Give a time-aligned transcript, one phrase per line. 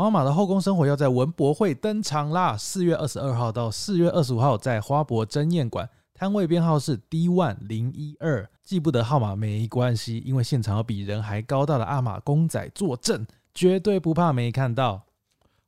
[0.00, 2.56] 皇马的后宫生活要在文博会登场啦！
[2.56, 15.02] 四月二十二号到四月二十五号，在花博珍宴馆，摊位编号是 D one 零一二，记不得号码没关系，因为现场有比人还高大的阿玛公仔坐镇，绝对不怕没看到。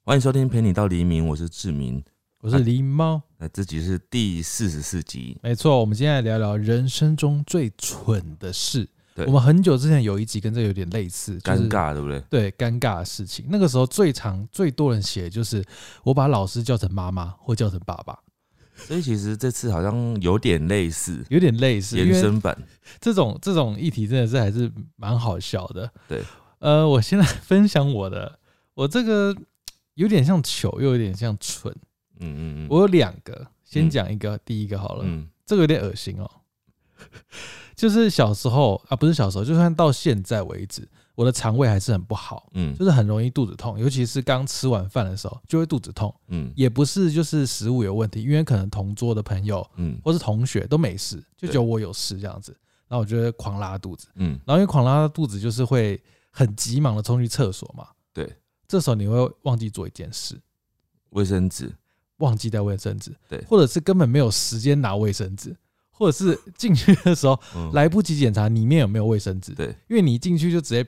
[0.03, 2.03] 欢迎收听陪你到黎明，我是志明，
[2.41, 8.89] 我是狸猫，那这集是第四十四集，没错，我们今天来聊聊人生中最蠢的事。
[9.15, 12.21] 对我们很久之前有一集跟这有点类似，就是尴尬对不对？
[12.31, 13.45] 对尴尬的事情。
[13.49, 15.63] 那个时候最常最多人写的就是
[16.03, 18.19] 我把老师叫成妈妈或叫成爸爸，
[18.75, 22.57] 所以其实这次好像有点类似有点类似，延伸版，
[23.01, 25.91] 这种这种议题真的是还是蛮好笑的。
[26.09, 26.23] 对，
[26.59, 28.39] 呃，我先来分享我的，
[28.75, 29.37] 我这个
[29.95, 31.75] 有点像糗，又有点像蠢。
[32.21, 36.31] 嗯嗯嗯，我有两个，先讲一个，第一个好了，嗯这个有点恶心哦。
[37.75, 42.75] 就是小时候啊，不是小时候，就算到现在为止，我的肠胃还是很不好，嗯。
[42.77, 46.53] 就是很容易肚子痛，尤其是刚吃完饭的时候就会肚子痛，嗯。
[46.55, 49.99] 也不是就是食物有问题，因为可能同桌的朋友嗯。
[50.05, 52.57] 或是同学都没事，就只对有我有事这样子，
[52.89, 56.01] 然后我就会狂拉肚子，嗯，然后因为狂拉肚子就是会
[56.31, 58.31] 很急忙的冲去厕所嘛，对，
[58.69, 60.39] 这时候你会忘记做一件事，
[61.11, 61.73] 卫生纸，
[62.19, 63.43] 忘记带卫生纸，对。
[63.45, 65.57] 或者是根本没有时间拿卫生纸，
[65.93, 70.85] 或者是进去的时候嗯，来不及检查里面有没有卫生纸，对，因为你一进去就直接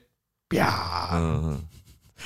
[0.48, 1.62] 啪，嗯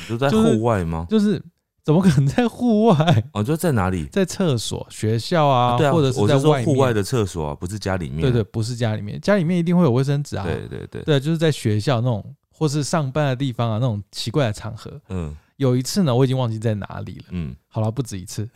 [0.08, 1.06] 就在就是户外吗？
[1.10, 1.42] 就是
[1.82, 4.06] 怎么可能在户外，哦，就在哪里？
[4.06, 8.20] 在厕所、学校啊，对啊，或者是在外，户外的厕所啊，不是家里面。
[8.20, 15.00] 对对，不是家里面，家里面一定会有卫生纸啊，对对对，对，就是在学校那种或是上班的地方啊，那种奇怪的场合。
[15.08, 15.34] 嗯。
[15.56, 17.24] 有一次呢，我已经忘记在哪里了。
[17.30, 17.56] 嗯。
[17.66, 18.48] 好了，不止一次，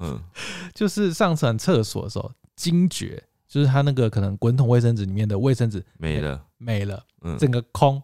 [0.00, 0.18] 嗯。
[0.74, 3.22] 就是上完厕所的时候惊觉，
[3.56, 8.02] 就是他那个可能滚筒卫生纸里面的卫生纸没了，没了，嗯，整个空，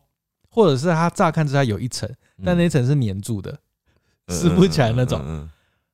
[0.49, 2.10] 或者是他乍看之下有一层，
[2.43, 3.53] 但那一层是粘住的，
[4.28, 5.50] 嗯撕不起来那种嗯嗯嗯嗯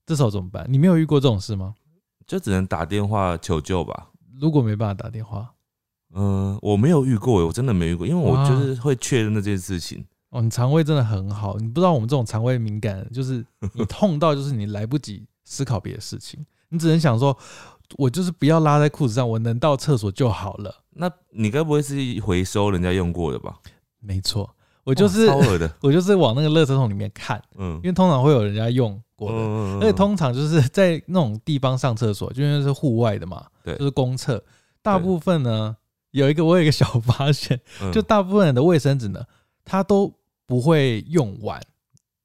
[0.07, 0.65] 这时候怎么办？
[0.69, 1.75] 你没有遇过这种事吗？
[2.25, 4.11] 就只能打电话求救吧。
[4.41, 5.53] 如果没办法打电话，
[6.15, 10.07] 嗯，我没有遇过，我真的没遇过，因为我就是会确认那件事情。
[10.31, 17.37] 哦，你肠胃真的很好，你不知道我们这种肠胃敏感，就是你痛到就是你来不及思考别的事情，你只能想说，
[17.97, 20.85] 我就是不要拉在裤子上，我能到厕所就好了。
[20.91, 23.59] 那你该不会是回收人家用过的吧？
[24.01, 24.49] 没错，
[24.85, 27.75] 我就是超恶的， 我就是往那个垃圾桶里面看，嗯。
[27.77, 33.77] 因为通常会有人家用过的，嗯而且通常就是在那种地方上厕所，就因为是户外的嘛，对。
[33.77, 34.43] 就是公厕，
[34.83, 35.77] 大部分呢
[36.11, 37.93] 有一个我有一个小发现，嗯。
[37.93, 39.25] 就大部分人的卫生纸呢，
[39.65, 40.13] 它都
[40.47, 41.61] 不会用完，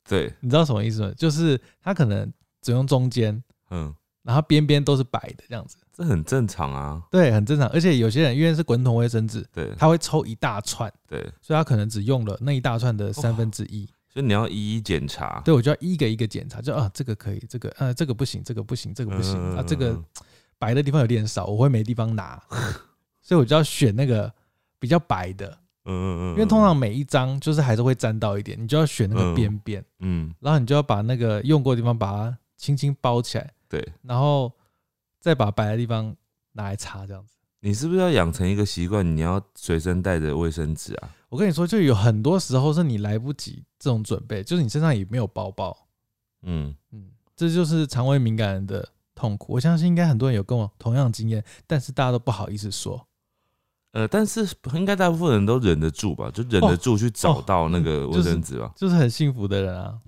[0.07, 1.11] 对，你知道什么意思吗？
[1.17, 2.31] 就是它可能
[2.61, 7.01] 只用中间，嗯，然后边边都是白的这样子，这很正常啊。
[7.11, 7.67] 对，很正常。
[7.69, 13.87] 而且有些人因为是滚筒卫生纸，对他会抽一大串，对，所以他可能只用了那一大串的三分之一。
[14.07, 15.41] 所以你要一一检查。
[15.43, 19.99] 对，我就要一个一个检查，就啊，这个可以，这个呃，这个不行，这个不行，这个不行、嗯啊，这个
[20.59, 22.39] 白的地方有点少，我会没地方拿，
[23.23, 24.31] 所以我就要选那个
[24.79, 25.47] 比较白的，
[25.85, 34.49] 嗯嗯嗯，因为通常每一张就是还是会沾到一点，你就要选那个边边，嗯然后你就要把那个用过的地方把它轻轻包起来，对，然后
[35.19, 36.15] 再把白的地方
[36.53, 37.35] 拿来擦，这样子。
[37.59, 41.09] 你是不是要养成一个习惯，你要随身带着卫生纸啊？
[41.27, 45.77] 我跟你说，就有很多时候是你来不及这种准备，就是你身上也没有包包，
[46.43, 49.51] 嗯，嗯，这就是肠胃敏感人的痛苦。
[49.51, 53.05] 我相信应该很多人有跟我同样的经验，但是大家都不好意思说。
[53.91, 58.71] 呃，但是应该大部分人都忍得住吧，就忍得住去找到那个卫生纸吧。
[58.77, 59.99] 就是很幸福的人啊。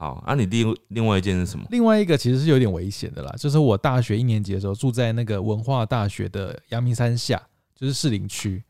[0.00, 1.66] 好，啊，你另另外一件是什么？
[1.68, 7.38] 另外一个其实是有点危险的啦，就是我大学一年级的时候住在那个文化大学的阳明山下，
[7.76, 8.64] 就是士林区。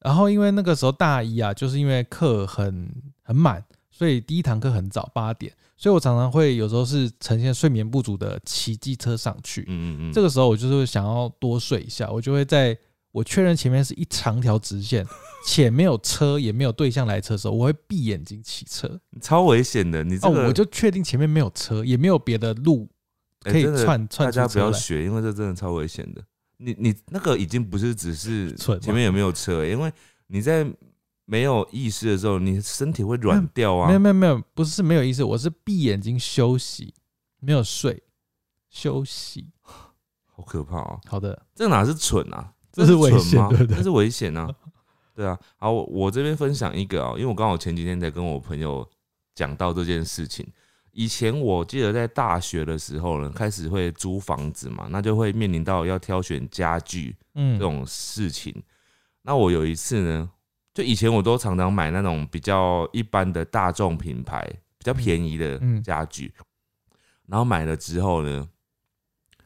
[0.00, 2.90] 然后因为那个时候大一啊，就是因为课很
[3.22, 9.66] 很满，所以第一堂课很早八点，所以我常常会有时候是呈现睡眠不足的骑机车上去。
[9.68, 12.74] 嗯嗯嗯，这个时候我就是想要多睡一下，我就会在
[13.12, 15.06] 我确认前面是一长条直线，
[15.46, 19.00] 且没有车也没有对象来车的时候，我会闭眼睛骑车。
[19.20, 20.02] 超危险的。
[20.02, 22.88] 你这哦，个，我就确定前面没有车，也没有别的路
[23.40, 24.58] 可以串串大家不。
[24.58, 26.24] 要学，因为这真的超危险的。
[26.56, 29.92] 你你那个已经不是只是蠢前面有没有车、因为
[30.28, 30.64] 你在
[31.24, 33.88] 没有意识的时候，你身体会软掉啊。
[33.88, 36.94] 没有没有没有，不是没有意识，我是闭眼睛休息，
[37.40, 38.02] 没有睡，
[38.70, 39.50] 休息。
[40.34, 41.00] 好可怕哦！
[41.06, 42.54] 好的，这哪是蠢啊？
[42.72, 43.48] 这是危蠢吗？
[43.48, 43.76] 险对不对？
[43.76, 44.48] 这是危险啊！
[45.14, 48.88] 对啊，好，我我这边分享一个啊、因为我刚好前几天才跟我朋友
[49.34, 50.46] 讲到这件事情。
[50.92, 57.58] 以前我记得在大学的时候呢，开始会租房子嘛，那就会面临到要挑选家具嗯。
[57.58, 58.54] 这，种事情。
[59.22, 60.30] 那我有一次呢，
[60.74, 64.42] 就以前我都常常买那种比较一般的大众品牌，
[64.76, 65.82] 比较便宜的嗯。
[65.82, 66.32] 家具，
[67.26, 68.48] 然后买了之后呢，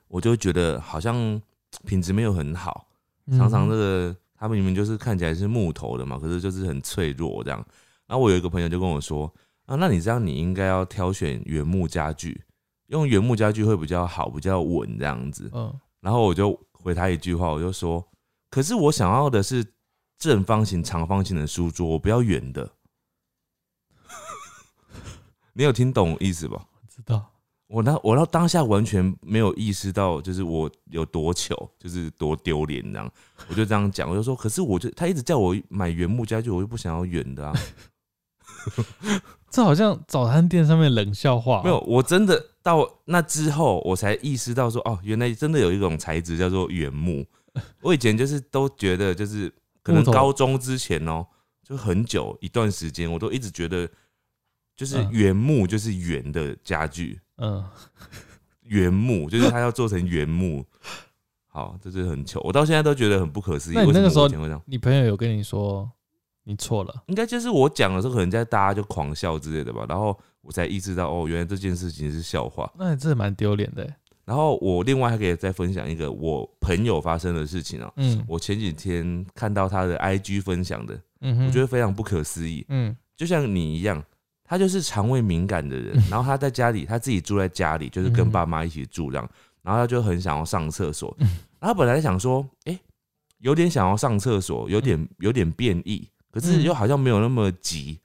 [0.08, 1.40] 我就觉得好像
[1.84, 2.88] 品质没有很好，
[3.30, 7.64] 常常这个他们明明就是看起来是木头的嘛，可是就是很脆弱这样。
[8.06, 9.32] 然后我有一个朋友就跟我说
[9.64, 12.40] 啊，那你这样你应该要挑选原木家具，
[12.86, 15.50] 用原木家具会比较好，比较稳这样子。
[15.52, 18.06] 嗯，然后我就回他一句话，我就说，
[18.50, 19.66] 可是我想要的是
[20.18, 22.70] 正方形、长方形的书桌，我不要圆的。
[25.52, 26.64] 你有听懂意思吧？
[26.88, 27.32] 知道。
[27.68, 33.10] 我那我到当下完全没有意识到，就是我有多糗，就是多丢脸这样。
[33.48, 37.52] 我就这样讲，我就说，可是我就他一直叫我买原木家具，我又不想要圆的啊。
[39.50, 41.62] 这好像早餐店上面冷笑话。
[41.62, 47.26] 没有，，我真的到那之后，我才意识到说，哦，原来真的有一种材质叫做原木。
[47.80, 49.52] 我以前就是都觉得，就是
[49.82, 51.26] 可能高中之前哦、
[51.62, 53.88] 就很久一段时间，我都一直觉得，
[54.76, 57.64] 就是嗯原木就是圆的家具，嗯，
[58.62, 60.64] 原木就是他要做成原木。
[61.48, 63.76] 好，这是很糗，我到现在都觉得很不可思议。
[63.76, 64.62] 为什么那你那个时候我以前会这样？
[64.66, 65.90] 你朋友有跟你说
[66.44, 66.94] 你错了？
[67.06, 72.70] 应该就是我讲的时候，可能在大家就狂笑之类的吧，然后我才意识到，哦，原来这件事情是笑话。
[72.78, 73.96] 那你真的蛮丢脸的欸。
[74.26, 82.66] 然后我另外还可以再分享一个我朋友发生的事情哦、嗯我前几天看到他的 IG 分享的，嗯哼，我觉得非常不可思议。
[82.68, 84.04] 嗯就像你一样，
[84.46, 88.30] 他就是肠胃敏感的人，然后他在家里，他自己住在家里，就是跟嗯。
[88.30, 89.30] 爸妈一起住这样，
[89.62, 91.14] 然后他就很想要上厕所。
[91.18, 91.26] 嗯，
[91.58, 92.78] 然后他本来想说，哎、
[93.38, 96.62] 有点想要上厕所，有点有点变异，可是嗯。
[96.62, 97.98] 又好像没有那么急。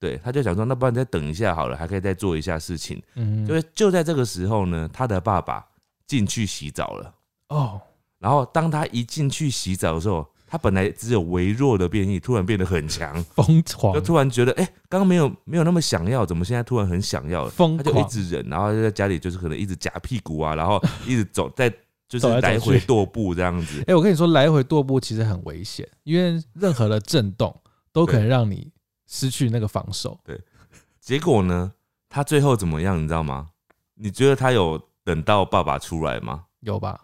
[0.00, 3.02] 对，他就想说，那不然再等一下好了，还可以再做一下事情。
[3.46, 5.66] 就是就在这个时候呢，他的爸爸
[6.06, 7.14] 进去洗澡了。
[7.48, 7.80] 哦，
[8.20, 17.50] 然后当他一进去洗澡的时候，他本来只有微弱的变异，突然变得很强，疯狂就，突然觉得，哎、刚刚没有没有那么想要，怎么现在突然很想要了？
[17.50, 21.70] 疯他就一，直忍，然后就在家里就是可能一直夹屁股啊，然后 一直走在
[22.08, 23.84] 就是来回踱步这样子。
[23.86, 27.54] 哎、我跟你说，来回踱步其实很危险，因为任何的震动
[27.92, 28.72] 都可能让你
[29.06, 30.18] 失去那个防守。
[30.24, 30.40] 对
[31.00, 31.72] 结果呢，
[32.08, 33.50] 他最后怎么样，你知道吗？
[33.94, 36.44] 你觉得他有等到爸爸出来吗？
[36.60, 37.00] 有吧？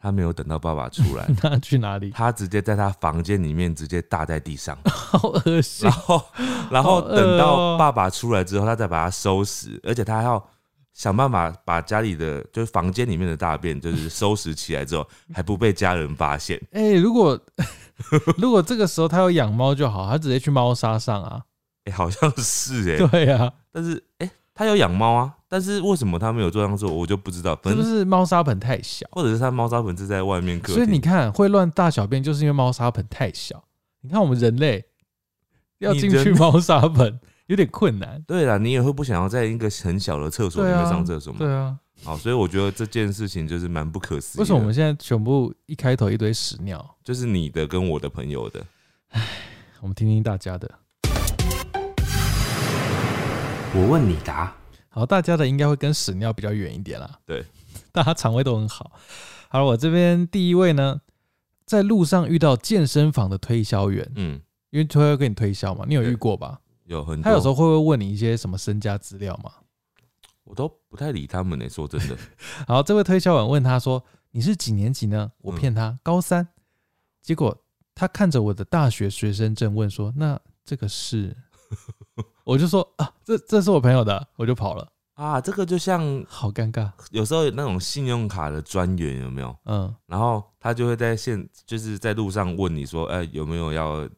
[0.00, 2.10] 他没有等到爸爸出来， 他去哪里？
[2.10, 4.78] 他直接在他房间里面直接大在地上。
[4.86, 5.92] 好恶心然！
[5.92, 6.24] 后，
[6.70, 10.42] 然后等到哦爸爸出来之后，他再把它收拾，而且他还要
[10.92, 16.60] 想办法把家里的就是房间里面的大便就是收拾起来之后， 还不被家人发现。
[16.72, 17.38] 哎、如果
[18.36, 21.42] 如果这个时候他有养猫就好，他直接去猫砂上啊。
[21.84, 27.58] 哎、好像是哎、对啊，但是哎、他有养猫啊，但是为什么他没有这样做，我就不知道。
[27.64, 29.06] 是不是猫砂盆太小？
[29.12, 33.64] 或者是他猫砂盆是在外面客，所以你看，会乱大小便，就是因为猫砂盆太小。
[34.02, 34.84] 你看我们人类
[35.78, 38.22] 要进去猫砂盆有点困难。
[38.26, 41.38] 对啦，你也会不想要在一个很小的厕所里面上厕所吗？
[41.38, 44.40] 对啊，好，所以我觉得这件事情就是蛮不可思议。
[44.40, 46.96] 为什么我们现在全部一开头一堆屎尿？
[47.02, 48.62] 就是你的跟我的朋友的？
[49.80, 50.70] 我们听听大家的。
[53.74, 54.57] 我问你答。
[54.98, 57.18] 好，大家的应该会跟屎尿比较远一点啦。
[57.24, 57.44] 对，
[57.92, 58.92] 大家肠胃都很好。
[59.48, 61.00] 好，我这边第一位呢，
[61.64, 66.60] 在路上遇到健身房的推销员，嗯，因为他会跟你推销嘛，你有遇过吧？
[66.84, 67.24] 有很多。
[67.24, 69.52] 他有时候会不会问你一些什么身家资料嘛？
[70.44, 72.16] 我都不太理他们呢、说真的，
[72.66, 76.48] 好，这位推销员问他说：“你是几年级呢？”我嗯骗他、高三，
[77.20, 77.54] 结果
[77.94, 81.36] 他看着我的大学学生证问说：“那这个是？”
[82.44, 86.88] 我就说：“啊，这这是我朋友的。”我就跑了，啊，这个就像好尴尬。
[87.10, 89.56] 有时候有那种信用卡的专员有没有？
[89.64, 94.08] 嗯，然后他就会在线，就是在路上问你说，哎、有没有要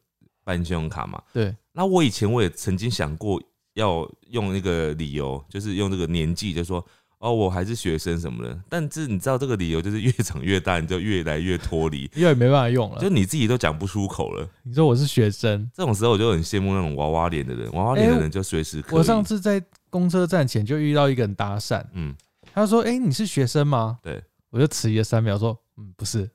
[0.44, 1.18] 办信用卡嘛？
[1.32, 3.42] 对，那我以前我也曾经想过
[3.72, 6.84] 要用那个理由，就是用这个年纪，就说
[7.18, 8.60] 哦，我还是学生什么的。
[8.68, 13.00] 但是你知道这个理由就是越长越大，你就越来越脱离，因为没办法用了。
[13.00, 14.46] 就你自己都讲不出口了。
[14.64, 18.98] 你说我是学生，这种时候我就很羡慕那种娃娃脸的人，娃娃脸的人就随时可以。
[18.98, 22.14] 我上次在公车站前就遇到一个人搭讪，嗯，
[22.54, 26.30] 他说：“哎、你是学生吗？”对，我就迟疑了三秒，说：“嗯，不是。”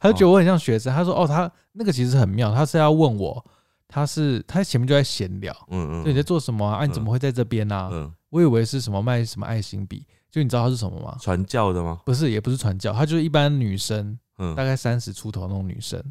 [0.00, 3.44] 他就觉得我很像学生，他说：“哦，他那个其实很妙，他是要问我，
[3.86, 6.78] 他是他前面就在闲聊，嗯嗯，对你在做什么啊？
[6.78, 7.88] 啊，你怎么会在这边啊？
[7.92, 11.16] 嗯我以为是什么卖什么爱心笔，就你知道他是什么吗？
[11.20, 12.00] 传教的吗？
[12.04, 16.02] 不是，也不是传教，他就是一般女生，嗯大概三十出头那种女生。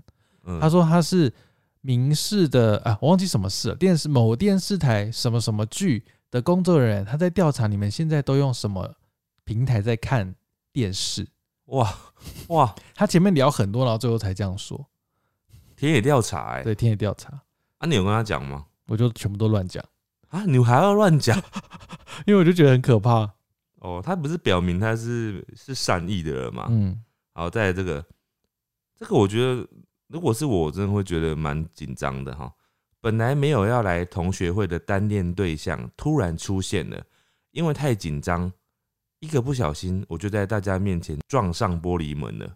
[0.46, 1.32] 嗯，她说他是
[1.82, 8.96] 明视的啊，我忘记什么事了，电视某电视台什么什么剧的工作人员，他在调查你们现在都用什么
[9.44, 10.34] 平台在看
[10.72, 11.28] 电视。
[11.66, 11.96] 哇
[12.48, 14.84] 哇， 他前面聊很多，然后最后才这样说。
[15.78, 17.40] 田野调查哎、对，田野调查，
[17.78, 18.66] 啊，你有跟他讲吗？
[18.88, 19.84] 我就全部都乱讲。
[20.30, 21.40] 啊，你还要乱讲
[22.26, 23.32] 因为我就觉得很可怕。
[23.76, 24.02] 哦？
[24.04, 26.66] 他不是表明他是是善意的人嘛？
[26.72, 27.00] 嗯，
[27.34, 28.04] 好，再来这个，
[28.98, 29.68] 这个我觉得
[30.08, 32.52] 如果是我，我真的会觉得蛮紧张的哈。
[33.04, 37.04] 本来没有要来同学会的单恋对象突然出现了，
[37.52, 38.50] 因为太紧张，
[39.20, 42.56] 一个不小心我就在大家面前撞上玻璃门了。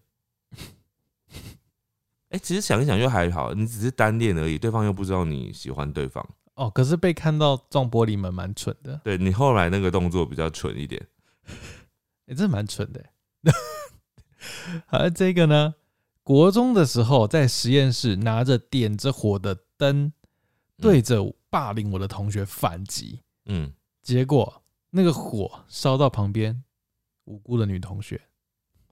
[2.32, 6.26] 哎、其实想一想又还好，你只是单恋而已，对方又不知道你喜欢对方。
[6.54, 11.06] 哦，可是被看到撞玻璃门蛮蠢的，对你后来那个动作比较蠢一点。
[12.28, 13.04] 哎、这蛮蠢的。
[14.88, 15.76] 而这个呢，
[16.24, 20.14] 国中的时候在实验室拿着点着火的灯，
[20.82, 26.64] 对着霸凌我的同学反击，嗯，结果那个火烧到旁边
[27.26, 28.22] 无辜的女同学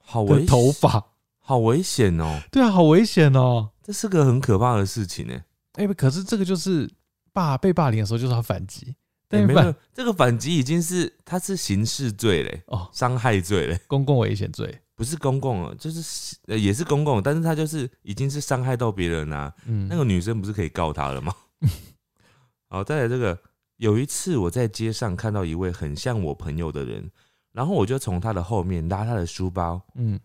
[0.01, 1.12] 好危头发。
[1.48, 2.42] 好危险哦！
[2.51, 3.70] 对啊，好危险哦！
[3.84, 5.39] 这是个很可怕的事情呢。
[5.74, 6.92] 哎、可是这个就是
[7.32, 8.96] 霸被霸凌的时候就是要反击，欸
[9.27, 21.32] 但反、没有，这个反击已经是他是刑事罪嘞，哦，伤害罪嘞，公共危险罪，不是公共哦，就是呃也是公共，但是他就是已经是伤害到别人啦、嗯，那个女生不是可以告他了吗？
[22.69, 23.39] 好，再来这个，
[23.77, 27.09] 有一次我在街上看到一位很像我朋友的人，
[27.51, 30.19] 然后我就从他的后面拉他的书包，嗯，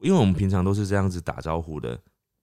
[0.00, 1.98] 因为我们平常都是这样子打招呼的，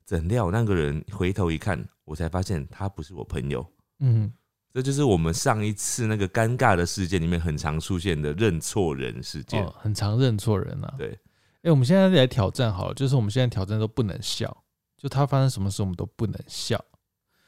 [0.06, 3.66] 怎料那个人回头一看，我才发现他不是我朋友。
[4.00, 4.32] 嗯，
[4.74, 9.64] 这就是我们上一次那个尴尬的事件里面很常出现的认错人事件。
[9.64, 10.94] 哦，很常认错人啊。
[10.98, 11.20] 对，
[11.64, 14.64] 哎、我们现在来挑战好了，就是我们现在挑战都不能笑，
[14.98, 16.84] 就他发生什么事我们都不能笑。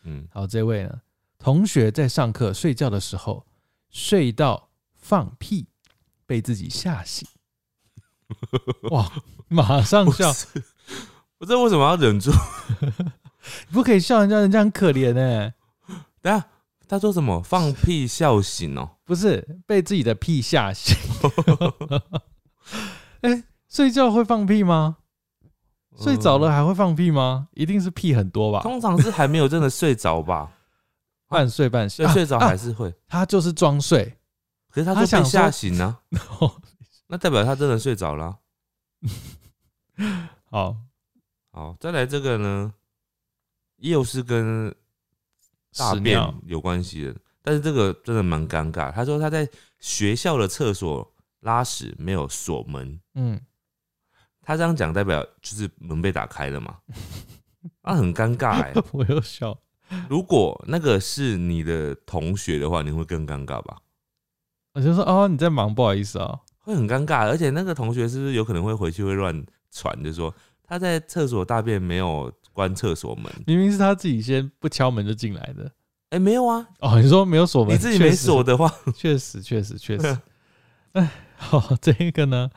[0.04, 1.02] 嗯，好，这位呢，
[1.40, 3.46] 同学在上课睡觉的时候
[3.90, 5.68] 睡到放屁，
[6.26, 7.28] 被自己吓醒。
[8.92, 9.12] 哇，
[9.48, 10.34] 马上笑，
[11.38, 12.32] 不知道为什么要忍住。
[13.68, 15.54] 你不可以笑人家，人家很可怜哎、
[16.22, 16.48] 等一下
[16.88, 17.42] 他说什么？
[17.42, 20.96] 放屁笑醒哦、不是被自己的屁吓醒。
[23.22, 24.98] 哎、睡觉会放屁吗？
[25.98, 27.48] 睡着了还会放屁吗？
[27.54, 28.62] 一定是屁很多吧？
[28.62, 30.52] 通常是还没有真的睡着吧？
[31.30, 32.94] 半睡半醒，啊睡着啊还是会。
[33.08, 34.18] 他就是装睡。
[34.70, 36.00] 可是他他想就被吓说醒了、
[37.08, 38.38] 那代表他真的睡着了啊、
[40.50, 40.76] 好，
[41.52, 42.74] 好，再来这个呢，
[43.78, 44.74] 又是跟
[45.78, 48.92] 大便有关系的，但是这个真的蛮尴尬。
[48.92, 49.48] 他说他在
[49.80, 51.08] 学校的厕所
[51.42, 53.40] 拉屎没有锁门，嗯，
[54.44, 56.76] 他这样讲代表就是门被打开了嘛？
[57.82, 59.58] 啊，很尴尬哎、 我又笑。
[60.10, 63.78] 如果那个是你的同学的话，你会更尴尬吧？
[64.74, 66.40] 我就说哦，你在忙，不好意思哦。
[66.60, 70.34] 会很尴尬，而且那个同学是不是有可能会回去会乱传，就说
[70.64, 73.32] 他在厕所大便没有关厕所门？
[73.46, 75.72] 明明是他自己先不敲门就进来的。
[76.10, 80.20] 哎、没有啊，哦，你说没有锁门，你自己没锁的话，确实，确实，确实，确实。
[80.94, 82.50] 哎，好，这个呢，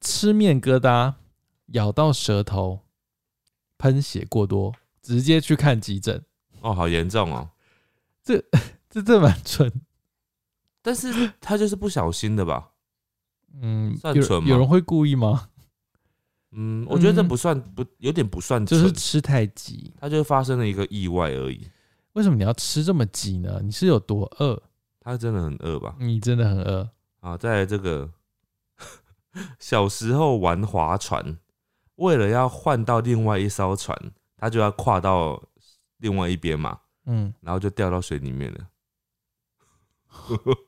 [0.00, 1.14] 吃面疙瘩
[1.68, 2.80] 咬到舌头，
[3.76, 6.24] 喷血过多，直接去看急诊。
[6.60, 7.50] 哦，好严重哦。
[8.22, 8.42] 这
[8.90, 9.72] 这这蛮蠢。
[10.80, 12.70] 但是他就是不小心的吧？
[13.60, 15.48] 嗯，有算蠢吗有人会故意吗？
[16.52, 19.92] 嗯，我觉得这嗯不算不有点不算蠢，就是吃太急。
[19.98, 21.68] 他就发生了一个意外而已。
[22.14, 23.60] 为什么你要吃这么急呢？
[23.62, 24.60] 你是有多饿？
[25.00, 25.96] 他真的很饿吧？
[25.98, 26.88] 你真的很饿。
[27.20, 28.10] 啊，再来这个，
[29.58, 31.38] 小时候玩划船，
[31.96, 33.96] 为了要换到另外一艘船，
[34.36, 35.42] 他就要跨到
[35.98, 38.68] 另外一边嘛，嗯，然后就掉到水里面了。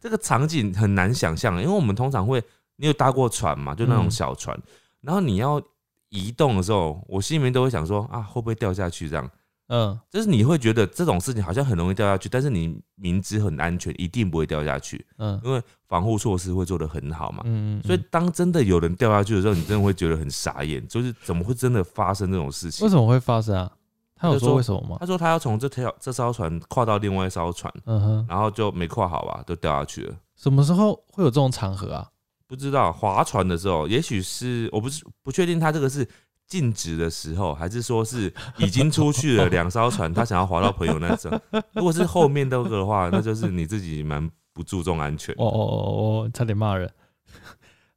[0.00, 2.42] 这个场景很难想象，因为我们通常会，
[2.76, 3.74] 你有搭过船嘛？
[3.74, 4.58] 就那种嗯小船，
[5.00, 5.62] 然后你要
[6.08, 9.08] 移动的时候，我心里面都会想说啊，会不会掉下去？
[9.08, 9.30] 这样，
[9.72, 17.42] 嗯，就是你会觉得这种事情好像很容易掉下去，但是你明知很安全，一定不会掉下去，嗯因为防护措施会做得很好嘛。
[17.46, 22.90] 嗯，所以当真的有人掉下去的时候，你真的会觉得很傻眼，就是怎么会真的发生这种事情为？
[22.90, 23.70] 什么会发生啊？
[24.16, 24.96] 他有说说为什么吗？
[24.98, 30.14] 他说他要从这条这艘船跨到另外一艘船，嗯哼，然后就没跨好吧，都掉下去了。
[30.36, 32.08] 什么时候会有这种场合啊？
[32.46, 36.06] 不知道划船的时候，也许是我不是不确定他这个是
[36.50, 41.40] 静止的时候，还是说是已经出去了 两艘船，他想要划到朋友那种。
[41.72, 45.32] 如果是后面那个的话，那就是你自己蛮不注重安全。
[45.36, 45.78] 哦哦哦
[46.26, 46.92] 哦，差点骂人。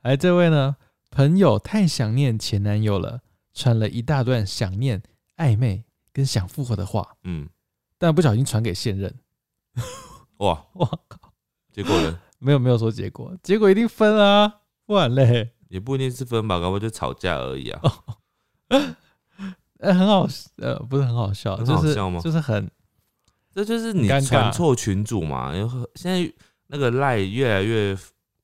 [0.04, 0.76] 哎，这位呢，
[1.10, 3.22] 朋友太想念前男友了，
[3.56, 5.02] 传了一大段想念、
[5.38, 5.84] 暧昧
[6.14, 7.50] 跟想复合的话，嗯，
[7.98, 9.14] 但不小心传给现任。
[10.38, 11.34] 哇， 哇靠！
[11.72, 17.82] 结果呢， 没有没有说结果，结果一定分啊，不然嘞，也不一定是分吧，搞不好就吵架而已啊。
[19.80, 20.28] 呃，很好，
[20.58, 22.22] 呃，不是很好笑，很就是好笑吗？
[22.22, 22.72] 就是很
[23.54, 25.52] 这就是你传错群主嘛。
[25.52, 26.34] 然后现在
[26.68, 27.98] 那个赖越来越，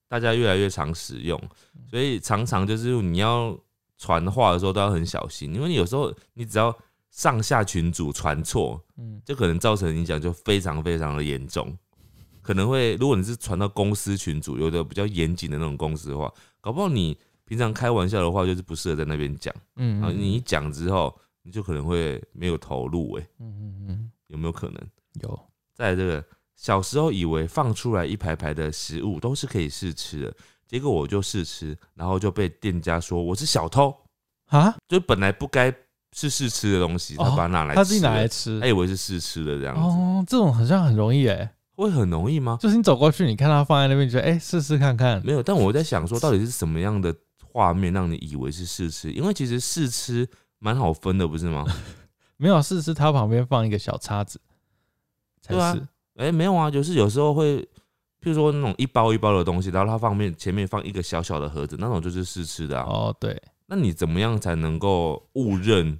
[0.07, 1.41] 大家越来越常使用，
[1.89, 3.57] 所以常常就是你要
[3.97, 6.75] 传话的时候都要很小心，因为你有时候你只要
[7.09, 11.75] 上下群主传错，嗯，就可能造成影响就非常非常的严重，
[12.41, 16.31] 可能会如果你是传到公司群组，有的比较严谨的那种公司的话，
[16.61, 17.17] 搞不好你
[17.49, 24.75] 平常开玩笑的话就是不适合在那边讲，嗯，然后你一讲之后，你就可能会没有投入，哎，嗯嗯嗯，有没有可能？
[25.23, 25.39] 有，
[25.73, 26.23] 在这个
[26.55, 30.33] 小时候以为放出来一排排的食物都是可以试吃的，
[30.67, 33.91] 结果我就试吃，然后就被店家说我是小偷，
[34.49, 35.73] 啊，就本来不该
[36.15, 38.59] 是试吃的东西，他哦把它拿来他自己拿来吃。
[38.59, 42.59] 他，以为是试吃的这样子，哦，这种好像很容易哎，会很容易吗？
[42.61, 47.15] 就是你走过去，你看他放在那边，你觉得哎，试试看看，没有，但我在想说，到底是什么样的
[47.51, 49.11] 画面让你以为是试吃？
[49.11, 50.27] 因为其实试吃
[50.59, 51.65] 蛮好分的，不是吗？
[52.37, 54.39] 没有试吃，它旁边放一个小叉子，
[55.41, 57.61] 才对啊是，哎、没有啊，就是有时候会，
[58.21, 62.85] 譬如说那种一包一包的东西，然后它放面前面放一个小小的盒子，那种就是试吃的啊。
[62.87, 65.99] 哦，对，那你怎么样才能够误认？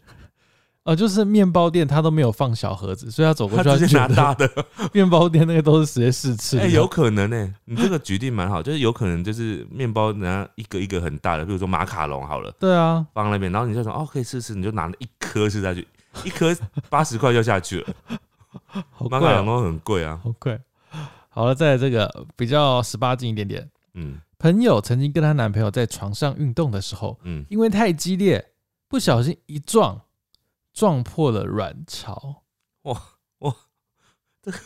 [0.90, 15.88] 哦，就是面包店他都没有放小盒子，所以他走过去，他直接拿大的， 得面包店那个都是直接试吃哎、的，有可能呢、你这个举例蛮好，就是有可能就是面包拿一个一个很大的，比如说马卡龙好了，对啊，放那边，然后你就说哦可以试吃，你就拿了一颗吃下去，
[16.24, 16.56] 一颗
[16.90, 17.94] 八十块就下去了，
[19.12, 20.20] 马卡龙都很贵啊。
[20.24, 20.60] 好贵。
[21.30, 23.70] 好了，再来这个比较十八禁一点点。
[23.94, 28.44] 嗯朋友曾经跟她男朋友在床上运动的时候，嗯，因为太激烈，
[28.88, 30.00] 不小心一撞，
[30.80, 32.46] 撞破了卵巢。
[32.84, 33.54] 哇哇，
[34.42, 34.58] 这个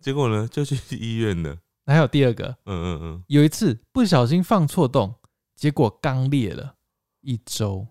[0.00, 1.58] 结果呢就去医院了。
[1.86, 5.14] 还有第二个，嗯嗯嗯，有一次不小心放错洞，
[5.54, 6.74] 结果肛裂了
[7.20, 7.86] 一周。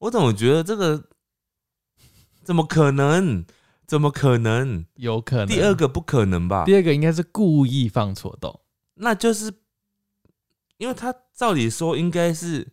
[0.00, 1.08] 我怎么觉得这个
[2.44, 3.46] 怎么可能？
[3.86, 4.84] 怎么可能？
[4.96, 6.66] 有可能第二，个不可能吧？
[6.66, 8.60] 第二个应该是故意放错洞。
[8.96, 9.50] 那就是
[10.76, 12.70] 因为他照理说应该是，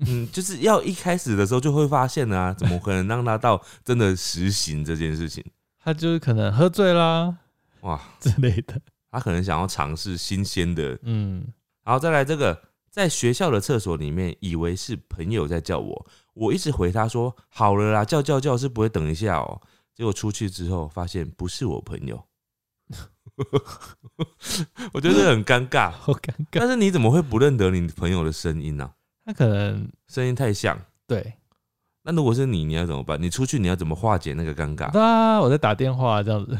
[0.06, 5.44] 嗯，就是要一开始的时候就会发现的啊，怎么可能让他到真的实行这件事情？
[5.82, 7.36] 他就是可能喝醉啦
[7.82, 8.80] 哇，之类的。
[9.10, 11.44] 他可能想要尝试新鲜的，嗯，
[11.84, 19.60] 然后再来这个，在学校的厕所里面，以为是朋友在叫我，我一直回他说好了啦，叫叫叫是不会等一下哦、
[19.94, 22.22] 结果出去之后发现不是我朋友，
[24.92, 25.90] 我觉得很尴尬。
[25.90, 26.46] 好尴尬。
[26.52, 28.92] 但是你怎么会不认得你朋友的声音呢、
[29.30, 30.76] 他可能声音太像。
[31.06, 31.34] 对，
[32.02, 33.20] 那如果是你，你要怎么办？
[33.22, 34.90] 你出去你要怎么化解那个尴尬？
[34.90, 36.58] 对啊，我在打电话这样子。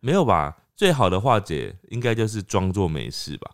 [0.00, 0.54] 没有吧？
[0.76, 3.50] 最好的化解应该就是装作没事吧。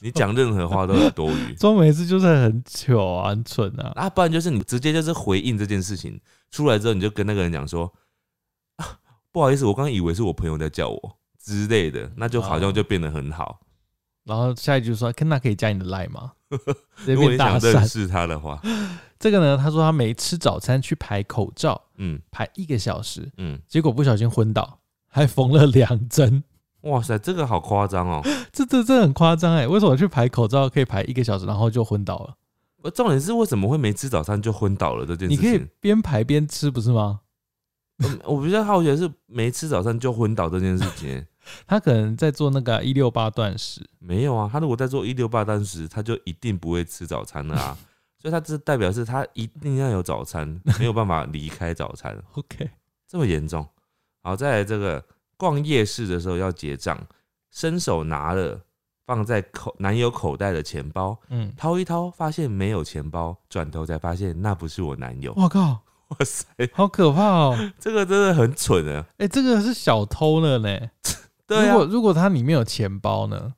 [0.00, 1.54] 你讲任何话都很多余。
[1.56, 3.92] 装没事就是很糗啊，很蠢啊。
[3.94, 7.90] 啊，不然就是你直接就是回应这件事情出来之后，你就跟那个人讲说
[8.76, 8.98] 啊，
[9.32, 13.60] 不好意思，我刚刚以为是我朋友在叫我之类的，那就好像就变得很好。
[14.24, 16.32] 然后下一句说：“那可以加你的 line 吗？”
[17.06, 17.86] 如果你想认。
[17.88, 18.60] 识他的话，
[19.18, 26.42] 这个呢，他说他没吃早餐去排口罩，嗯排一个小时，嗯，结果不小心昏倒，还缝了两针。
[26.82, 28.20] 哇塞，这个好夸张哦。
[28.52, 29.66] 这这这很夸张哎！
[29.66, 32.34] 为什么去排口罩可以排一个小时，然后就昏倒了？
[32.82, 35.66] 呃重点是为什么会没吃早餐就昏倒了这件事情你可以？
[35.80, 37.20] 边排边吃，不是吗？
[38.04, 41.24] 嗯我比较好奇的是，没吃早餐就昏倒这件事情。
[41.66, 47.76] 他可能在做那个一六八断食，没有啊，他如果在做一六八断食，他就一定不会吃早餐了啊。
[48.18, 50.48] 所以他这代表是他一定要有早餐，
[50.80, 52.70] 没有办法离开早餐，OK，
[53.06, 53.66] 这么严重。
[54.22, 55.04] 好，再来这个
[55.36, 56.98] 逛夜市的时候要结账，
[57.50, 58.58] 伸手拿了
[59.04, 65.34] 放在口男友口袋的钱包，嗯，掏一掏发现没有钱包，转头才发现那不是我男友。
[65.36, 67.72] 我靠，哇塞，好可怕哦！
[67.78, 69.04] 这个真的很蠢啊！
[69.18, 70.90] 哎、这个是小偷了呢。
[71.46, 73.54] 对啊，如果如果它里面有钱包呢，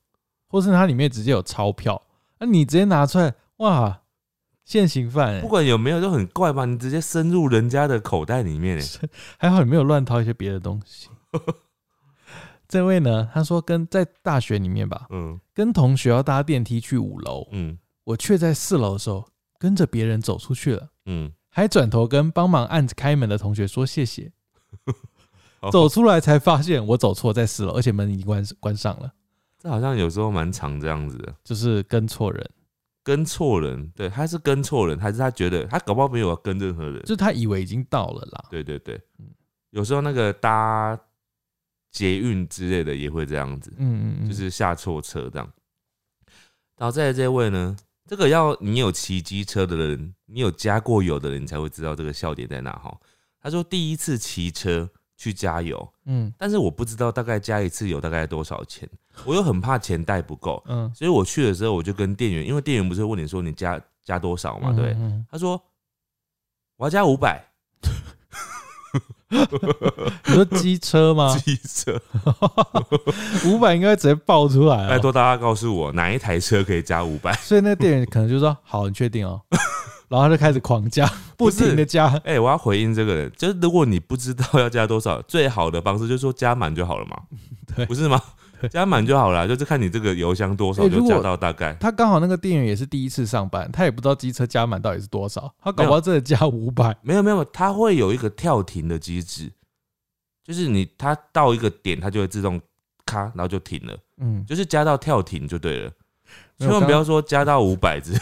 [0.48, 2.02] 或是它里面直接有钞票，
[2.38, 4.02] 那、你直接拿出来，哇，
[4.64, 5.48] 现行犯哎不！
[5.48, 6.64] 管有没有都很怪吧？
[6.64, 11.08] 你直接深入人家的口袋里面，欸还好你没有乱掏一些别的东西。
[12.68, 24.32] 这位呢，他说跟在大学里面吧，嗯跟同学要搭电梯去五楼，嗯我却在四楼的时候跟着别人走出去了，嗯，还转头跟帮忙按开门的同学说谢谢。
[25.60, 29.12] 好走出来才发现我走错，在四楼，而且门已经关关上了，
[29.58, 31.34] 这好像有时候蛮常这样子的。
[31.42, 32.50] 就是跟错人，
[33.02, 37.02] 跟错人，对，他是跟错人，还是他觉得他搞不好没有要跟任何人？
[37.04, 38.44] 就他以为已经到了啦。
[38.50, 39.26] 对对对嗯，
[39.70, 40.98] 有时候那个搭
[41.90, 45.50] 捷运之类的也会这样子，嗯嗯嗯，就是下错车这样。
[46.76, 47.74] 然后再来这位呢，
[48.06, 52.94] 这个要你有骑机车的人，你有加过油的人，你才会知道这个笑点在哪哈。
[53.40, 58.88] 他说第一次骑车去加油，嗯但是我不知道大概加一次油大概多少钱，
[59.24, 64.96] 我又很怕钱带不够，嗯，所以我去的时候我就跟店员，因为店员不是问你说你加加多少嘛，对
[65.30, 65.60] 他说
[66.76, 67.42] 我要加五百，
[70.26, 71.34] 你说机车吗？
[71.40, 72.00] 机车，
[73.48, 74.88] 五百应该直接爆出来了。
[74.90, 77.32] 拜托大家告诉我哪一台车可以加五百？
[77.36, 79.40] 所以那个店员可能就说：“好，你确定哦？”
[80.08, 82.06] 然后他就开始狂加，不停的加。
[82.24, 87.16] 哎、我要回应这个人，就是如果你不知道要加多少，最好的方式就是说加满就好了嘛，
[87.74, 88.20] 对不是吗？
[88.70, 91.74] 加满就好了，就是看你这个油箱多少就加到大概。
[91.74, 96.96] 他刚好那个店员也是第一次上班，他也不知道机车加满到底是多少，他搞不好真的加五百。
[97.02, 99.52] 没有没有，他会有一个跳停的机制，
[100.42, 102.58] 就是你他到一个点，它就会自动
[103.04, 105.92] 咔，然后就停了，嗯，就是加到跳停就对了，
[106.58, 108.12] 千万不要说加到五百只，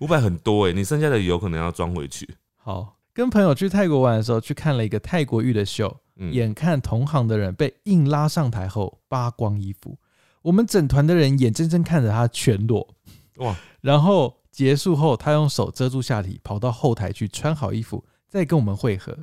[0.00, 2.36] 五百很多哎、你剩下的有可能要装回去。
[2.56, 2.94] 好。
[3.14, 9.98] 跟朋友去泰国玩的时候，去看了一个泰国浴的秀，嗯，眼看同行的人被硬拉上台后扒光衣服，
[10.40, 12.94] 我们整团的人眼睁睁看着他全裸，
[13.38, 19.18] 哇，然后结束后，他用手遮住下体，跑到后台去穿好衣服，再跟我们会合，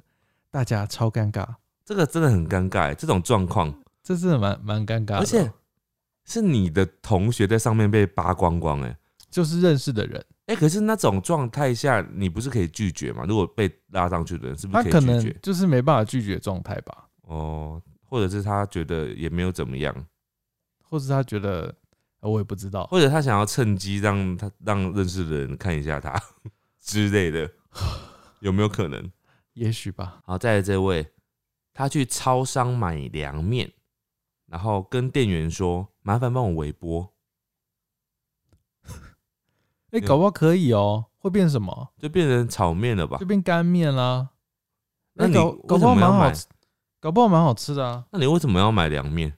[0.52, 1.48] 大家超尴尬，
[1.86, 5.50] 这个真的很尴尬、欸，这种状况，这真的蛮蛮尴尬而且
[6.26, 8.98] 是你的同学在上面被扒光光哎、
[9.30, 13.26] 就是认识的人，哎、可是那种状态下，你不是可以拒绝吗？
[13.28, 15.42] 如果被拉上去的人，是不他可是可以拒绝能？
[15.42, 20.06] 就是没办法拒绝状态吧，哦，或者是他觉得也没有怎么样，
[20.84, 21.76] 或是他觉得
[22.20, 26.14] 呃我也不知道，或者他想要趁机让他让认识的人看一下他
[26.80, 27.50] 之类的，
[28.42, 29.12] 有没有可能？
[29.54, 30.22] 也许吧。
[30.26, 31.08] 好，再来这位，
[31.74, 33.72] 他去超商买凉面，
[34.48, 37.15] 然后跟店员说：“麻烦帮我微波。
[39.98, 43.26] 哎、搞不好可以哦，会变什么？”就变成炒面了吧就？
[43.26, 44.30] 变干面啦。
[45.14, 45.96] 那搞搞不好？
[45.96, 46.46] 蛮好吃，
[47.00, 48.04] 搞不好蛮好吃的啊。
[48.12, 49.34] 那你为什么要买凉面？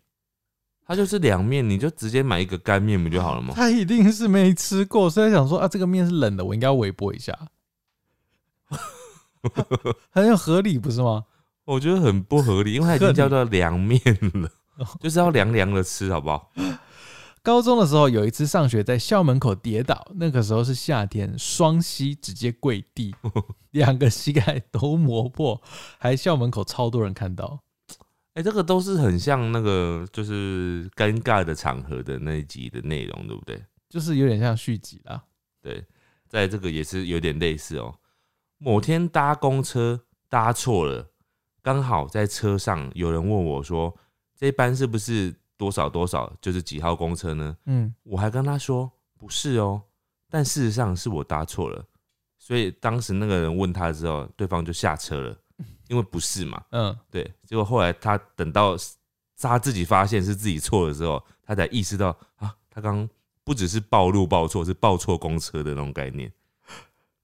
[0.85, 3.53] 它就是凉面，你就直接买一个干面不就好了吗？
[3.55, 7.37] 他一定是没吃过，所以想说啊，这个面是冷的，我应该要微波一下，
[10.09, 11.25] 很有合理不是吗？
[11.65, 14.01] 我觉得很不合理，因为它已经叫做凉面
[14.33, 14.49] 了，
[15.01, 16.49] 就是要凉凉的吃，好不好？
[17.47, 23.15] 高中的时候有一次上学在校门口跌倒，那个时候是夏天，双膝直接跪地，
[23.71, 25.61] 两个膝盖都磨破，
[25.97, 27.61] 还校门口超多人看到。
[28.33, 33.63] 哎、这个都是很像那个就是尴尬的场合的那一集的内容，对不对？
[33.87, 35.23] 就是有点像续集啦。
[35.61, 35.85] 对，
[36.27, 37.95] 在这个也是有点类似哦。
[38.57, 41.11] 某天搭公车搭错了，
[41.61, 43.95] 刚好在车上有人问我说
[44.37, 49.81] ：“这班是不是多少多少，就是几号公车呢？”嗯，我还跟他说：“不是哦。”
[50.29, 51.85] 但事实上是我搭错了，
[52.37, 55.37] 所以当时那个人问他之后，对方就下车了，
[55.87, 56.61] 因为不是嘛。
[56.71, 58.75] 嗯，对，结果后来他等到
[59.39, 63.09] 他自己发现是自己错的时候，他才意识到啊，他刚刚
[63.45, 66.31] 不只是暴露报错，是报错公车的那种概念。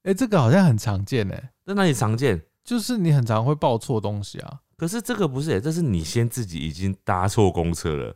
[0.03, 2.41] 哎、这个好像很常见哎、在哪里常见？
[2.63, 4.61] 就是你很常会报错东西啊。
[4.77, 8.15] 可是这个不是、欸，这是你先自己已经搭错公车了，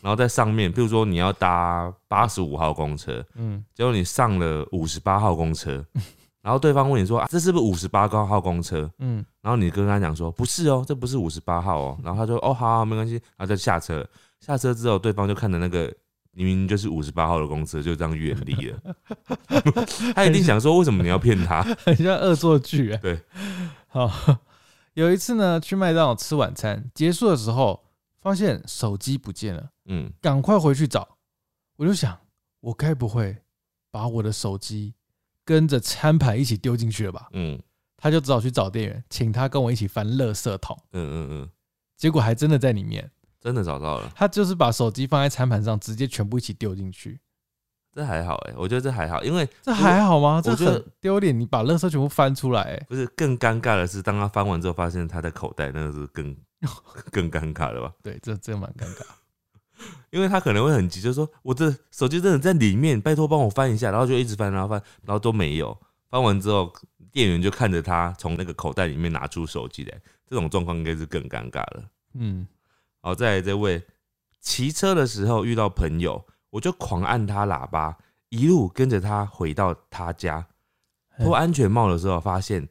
[0.00, 5.84] 然后在上面，比如说你要搭八十五号公车，嗯，结果你上了五十八号公车，
[6.42, 8.90] 然后对方问你说、啊、这是不是五十八号公车？
[8.98, 14.06] 嗯，然后你跟他讲说不是哦，这不是五十八号哦，然后他说哦好好没关系，然后就下车。
[14.40, 15.90] 下车之后，对方就看着那个
[16.32, 18.78] 明明就是五十八号的公车，就这样远离了。
[20.14, 21.62] 他一定想说为什么你要骗他？
[21.82, 23.18] 很像恶作剧哎、对，
[23.88, 24.10] 好，
[24.92, 27.83] 有一次呢，去麦当劳吃晚餐，结束的时候
[28.24, 31.18] 发现手机不见了，嗯，赶快回去找。
[31.76, 32.18] 我就想，
[32.60, 33.36] 我该不会
[33.90, 34.94] 把我的手机
[35.44, 37.28] 跟着餐盘一起丢进去了吧？
[37.34, 37.60] 嗯
[37.98, 40.74] 他就只好去找店员，请他跟我一起翻垃圾桶。
[40.92, 41.50] 嗯嗯嗯，
[41.98, 43.10] 结果还真的在里面，
[43.42, 47.20] 真的找到了，他就是把手机放在餐盘上，直接全部一起丢进去。
[47.92, 50.40] 这还好哎、我觉得这还好，因为这还好吗？
[50.42, 56.36] 这很丢脸，你把垃圾全部翻出来、欸，不是更尴尬的是，当他翻完之后发现他的口袋，那个是更
[57.12, 57.94] 更尴尬了吧？
[58.02, 59.02] 对，这这蛮尴尬。
[60.10, 65.76] 因为他可能会很急，就说我的手机真的在里面，拜托帮我翻一下，然后就一直翻，然后翻，然后都没有。
[66.08, 66.72] 翻完之后，
[67.10, 71.84] 店员就看着他从那个口袋里面拿出手机来，这种状况应该是更尴尬了。
[72.12, 72.46] 嗯，
[73.00, 73.82] 好，再来这位，
[74.40, 77.98] 骑车的时候遇到朋友，我就狂按他喇叭，
[78.28, 80.46] 一路跟着他回到他家。
[81.18, 82.68] 脱安全帽的时候，发现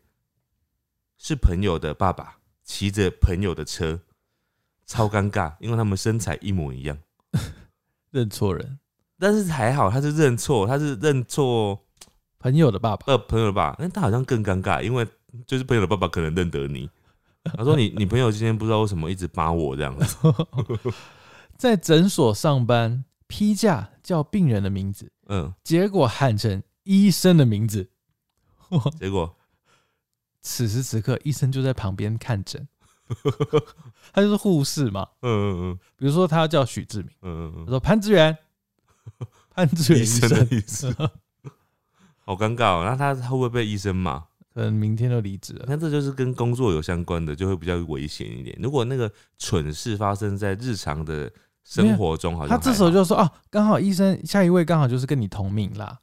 [1.18, 4.00] 是朋友的爸爸骑着朋友的车，
[4.86, 6.98] 超尴尬，因为他们身材一模一样。
[8.12, 8.80] 认错人，
[9.20, 11.80] 但是还好，他是认错，他是认错
[12.40, 13.04] 朋友的爸爸。
[13.08, 15.08] 呃朋友的爸爸，那他好像更尴尬，因为
[15.48, 16.90] 就是朋友的爸爸可能认得你，
[17.44, 20.16] 他说你你朋友今天不知道为什么一直扒我这样子，
[21.58, 27.90] 在诊所上班，批假叫病人的名字，嗯，结果喊成医生的名字。
[29.00, 29.36] 结果
[30.44, 32.68] 此时此刻，医生就在旁边看诊，
[34.14, 35.08] 他就是护士嘛。
[35.22, 38.38] 嗯嗯嗯比如说他要叫许志明，嗯嗯他说潘志源，
[39.50, 40.96] 潘志嗯，源医医生的生，意思，
[42.26, 42.86] 好尴尬哦。
[42.86, 44.20] 那他会不会被医生骂？
[44.54, 45.66] 可能明天就离职了。
[45.68, 48.56] 那这就是跟工作有相关的，就会比较危险一点。
[48.62, 51.32] 如果那个蠢事发生在日常的
[51.64, 56.00] 生活中，好像他这时候就说啊，刚好医生下一位刚好就是跟你同名啦。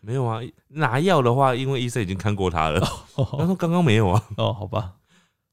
[0.00, 2.80] 没有啊，拿药的话，因为医生已经看过他了。
[2.80, 2.86] 他
[3.22, 4.28] 哦，说刚刚没有啊。
[4.36, 4.94] 哦好吧，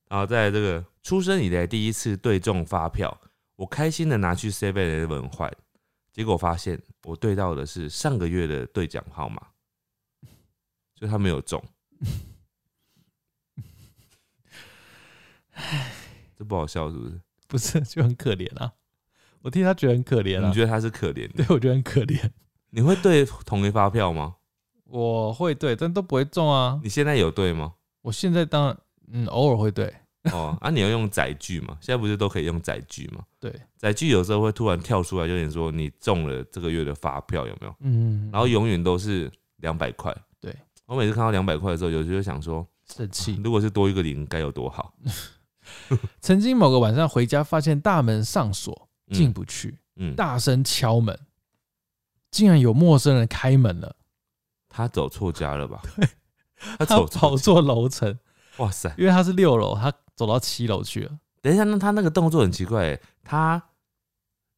[0.08, 3.20] 然后在这个出生以来第一次对中发票，
[3.56, 5.52] 我开心的拿去 Seven Eleven 换，
[6.12, 9.42] 结果发现我对到的是上个月的兑奖号码，
[10.96, 11.62] 就他没有中。
[16.38, 17.20] 这不好笑是不是？
[17.48, 18.72] 不是就很可怜啊。
[19.42, 21.46] 我替他觉得很可怜啊你，觉得他是可怜的对？
[21.50, 22.30] 我觉得很可怜。
[22.70, 24.36] 你会对同一发票吗？
[24.86, 26.80] 我会对，但都不会中啊。
[26.84, 27.74] 你现在有对吗？
[28.02, 28.78] 我现在当然
[29.12, 29.94] 嗯偶尔会对，
[30.32, 31.78] 哦，啊，你要用载具嘛？
[31.82, 33.24] 现在不是都可以用载具嘛？
[33.40, 37.76] 对，载具有时候会突然跳出来，有点说你中了这个月的发票有没有？
[37.82, 40.16] 嗯，然后永远都是两百块。
[40.40, 43.40] 对，我每次看到两百块的时候，有时候想说，生气。
[43.44, 44.94] 如果是多一个零，该有多好。
[46.22, 51.18] 曾经某个晚上回家，发现大门上锁，嗯进不去，嗯，大声敲门，
[52.32, 53.96] 竟然有陌生人开门了。
[54.70, 55.82] 他走错家了吧？
[55.96, 56.08] 对
[56.78, 58.18] 他走跑错，错楼层，
[58.58, 58.94] 哇塞！
[58.98, 61.20] 因为他是六楼，他走到七楼去了。
[61.42, 63.62] 等一下，那他那个动作很奇怪欸，他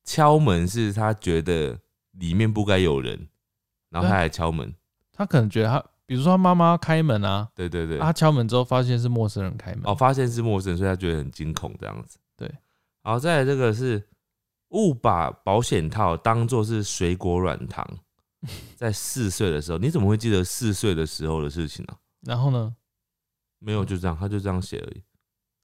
[0.04, 1.78] 敲门是他觉得
[2.14, 3.28] 里面不该有人，
[3.90, 4.74] 然后他对还敲门。
[5.12, 9.82] 他可能觉得他，比如说他妈妈开门啊，对对对，他敲门之后发现是陌生人开门。
[9.84, 12.18] 哦，发现是陌生人，所以他觉得很惊恐这样子。
[12.38, 12.48] 对，
[13.04, 14.02] 然后再来这个是
[14.70, 17.86] 误把保险套当做是水果软糖，
[18.76, 22.76] 在四岁的时候，你怎么会记得四岁的时候的事情呢、然后呢？
[23.60, 25.04] 没有，就这样，他就这样写而已。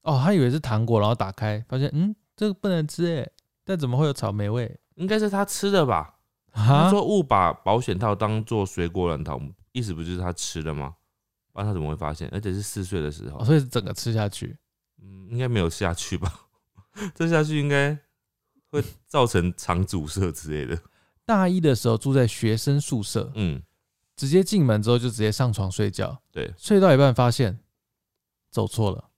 [0.02, 3.32] 哦，他以为是糖果，然后打开发现，嗯，这个不能吃诶，
[3.64, 6.14] 但怎么会有草莓味应该是他吃的吧？
[6.52, 6.90] 他啊？
[6.90, 9.40] 说误把保险套当做水果软糖，
[9.72, 10.94] 意思不就是他吃的吗？
[11.52, 12.28] 不然他怎么会发现？
[12.32, 14.56] 而且是四岁的时候哦，所以整个吃下去。
[15.02, 16.30] 嗯，应该没有下去吧？
[17.14, 17.98] 这下去应该
[18.70, 20.80] 会造成肠阻塞之类的。
[21.24, 23.62] 大一的时候住在学生宿舍，嗯，
[24.16, 27.58] 直接进门之后就直接上床睡觉，对，睡到一半发现
[28.50, 29.10] 走错了，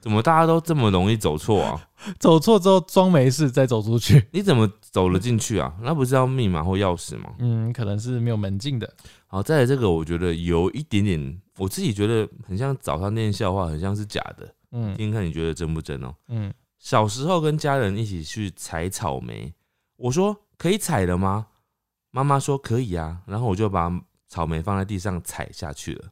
[0.00, 1.88] 怎么大家都这么容易走错啊？
[2.18, 4.26] 走错之后装没事再走出去。
[4.32, 5.72] 你怎么走了进去啊？
[5.82, 7.34] 那不是要密码或钥匙吗？
[7.38, 8.92] 嗯，可能是没有门禁的。
[9.26, 14.54] 好，再来这个，我觉得有一点点，我自己觉得很像早上念笑话，很像是假的。
[14.72, 16.14] 嗯听听看，你觉得真不真哦？
[16.28, 19.54] 嗯，小时候跟家人一起去采草莓，
[19.96, 21.46] 我说可以采了吗？
[22.10, 23.88] 妈妈说可以啊，然后我就把
[24.28, 26.08] 草莓放在地上踩下去了。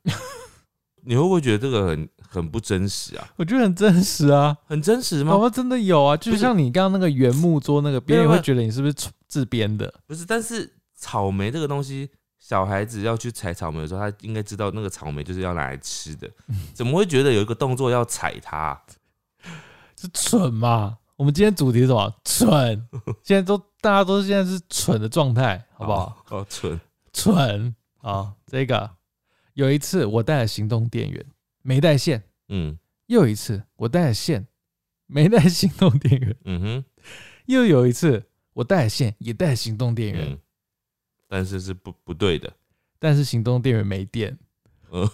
[1.03, 3.29] 你会不会觉得这个很很不真实啊？
[3.35, 5.33] 我觉得很真实啊，很真实吗？
[5.33, 8.95] 宝宝真的有啊，就像你刚刚那个原木桌那个，别人也会觉得你是不是
[9.27, 9.93] 自编的？
[10.07, 16.31] 不是，但是草莓这个东西，小孩子要去采草莓的时候，他应该知道那个草莓就是要拿来吃的，
[16.73, 18.81] 怎么会觉得有一个动作要踩它？
[20.01, 20.97] 是蠢嘛？
[21.17, 22.15] 我们今天主题是什么？
[22.25, 22.89] 蠢。
[23.23, 26.25] 现在都大家都现在是蠢的状态，好不好？
[26.31, 26.81] 哦，蠢，
[27.13, 28.35] 蠢啊！
[28.47, 28.91] 这个
[29.53, 31.27] 有一次我带了行动电源，
[31.61, 34.47] 没带线；嗯又一次我带了线，
[35.07, 36.85] 没带 行动电源；嗯哼，
[37.47, 40.39] 又有一次我带了线，也带了行动电源，嗯，
[41.29, 42.51] 但是是不不对的，
[42.99, 44.39] 但是行动电源没电。
[44.89, 45.07] 呃，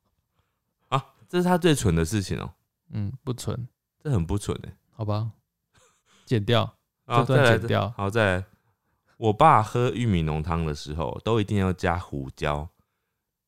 [0.88, 2.50] 啊，这是他最蠢的事情哦、
[2.90, 3.68] 嗯，不蠢，
[4.04, 5.30] 这很不蠢哎、好吧？
[6.26, 6.62] 剪掉，
[7.06, 8.44] 啊，这段再来剪掉好，再来，
[9.16, 12.68] 我爸喝玉米浓汤的时候都一定要加胡椒。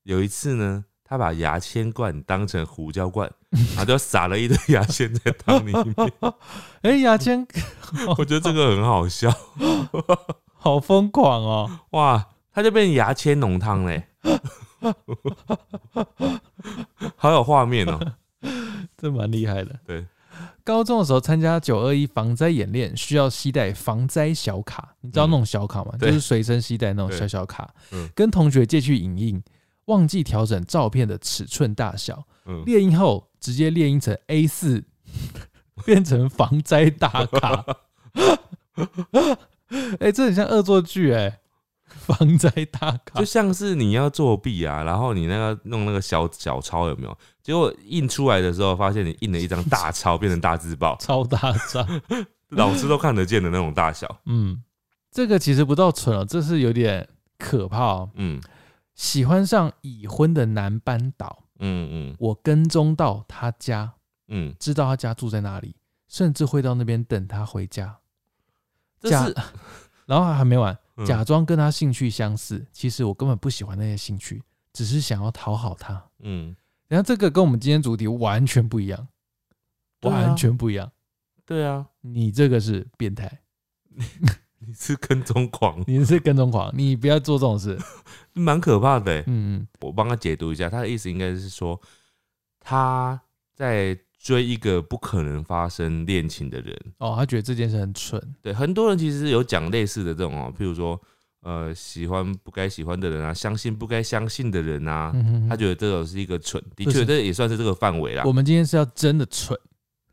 [0.05, 5.95] 有一次呢，他把牙签罐当成胡椒罐， 然后就撒了一堆牙签在汤里面。
[6.81, 7.47] 哎、牙签
[8.17, 9.31] 我觉得这个很好笑，
[10.55, 11.81] 好疯狂哦！
[11.91, 14.09] 哇，他就变牙签浓汤嘞，
[17.15, 18.01] 好有画面哦。
[18.97, 19.79] 这蛮厉害的。
[19.85, 20.07] 对，
[20.67, 25.93] 高中的时候参加九二一防灾演练，需要携带防灾小卡，你知道那种小卡吗？
[25.97, 26.09] 对。
[26.09, 29.41] 就是随身携带那种小小卡嗯，跟同学借去影印，
[29.85, 34.83] 忘记调整照片的尺寸大小，嗯，列印后直接列印成 A 四，
[35.87, 37.65] 变成防灾大卡。
[40.01, 41.39] 哎、这很像恶作剧哎、
[41.97, 47.19] 防灾大卡就，像是你要作弊啊，然后你那个弄那个小小抄有没有？
[47.43, 52.03] 结果印出来的时候，发现你印了一张大钞，变成大字报， 超大张。
[52.51, 54.21] 老师都看得见的那种大小。
[54.27, 54.63] 嗯，
[55.11, 58.11] 这个其实不到蠢哦，这是有点可怕哦。
[58.15, 58.41] 嗯
[58.95, 63.93] 喜欢上已婚的男班导，嗯嗯我跟踪到他家，
[64.29, 65.77] 嗯，知道他家住在哪里，
[66.09, 67.99] 甚至会到那边等他回家。
[68.99, 69.35] 这是
[70.07, 76.03] 然后还没完，嗯假装跟他兴趣相似，其实我根本不喜欢那些兴趣，只是想要讨好他。
[76.21, 76.55] 嗯，
[76.89, 79.09] 然后这个跟我们今天主题完全不一样，
[80.01, 80.91] 啊完全不一样。
[81.45, 83.41] 对啊，你这个是变态，
[84.59, 87.79] 你是跟踪狂，你是跟踪狂，你不要做这种事。
[88.33, 89.25] 蛮可怕的欸。
[89.27, 91.81] 嗯嗯，我帮他解读一下，他的意思应该是说
[92.59, 93.21] 他
[93.55, 93.97] 在
[94.27, 96.77] 追一个不可能发生恋情的人。
[96.99, 98.21] 哦，他觉得这件事很蠢。
[98.43, 101.01] 对，很多人其实有讲类似的这种哦，譬如说，
[101.43, 108.33] 呃，喜欢不该喜欢的人啊，相信不该相信的人啊，嗯哼他觉得这种是一个蠢，的确这也算是这个范围啦我。
[108.33, 109.57] 们今天是要真的蠢，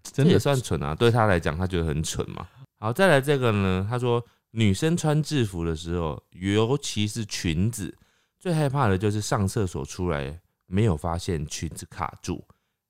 [0.03, 2.47] 真的算蠢啊，对他来讲，他觉得很蠢嘛。
[2.77, 7.97] 好，再来这个呢，他说女生穿制服的时候，尤其是裙子，
[8.39, 12.45] 最害怕的就是上厕所出来没有发现裙子卡住，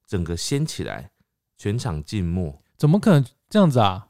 [0.06, 1.10] 整个掀起来，
[1.64, 2.62] 全场静默。
[2.76, 4.08] 怎么可能这样子啊？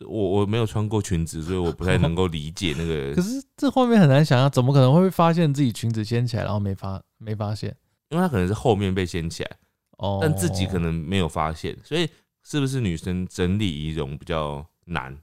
[0.00, 7.76] 我我没有穿过裙子，所以我不太能够理解那个 可，是这画面很难想象，怎么可能会发现自己裙子掀起来，然后没发没发现？
[8.08, 9.50] 因为他可能是后面被掀起来，
[9.98, 12.08] 哦，但自己可能没有发现，所以
[12.42, 15.16] 是不是女生整理仪容比较难？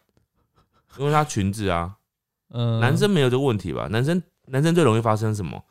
[0.98, 1.98] 因为她裙子啊，
[2.52, 3.88] 嗯男生没有这个问题吧？
[3.92, 5.62] 男生男生最容易发生什么？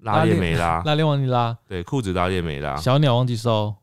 [0.00, 3.74] 拉链没拉，拉链忘记拉，对，裤子拉链没拉，小鸟忘记收。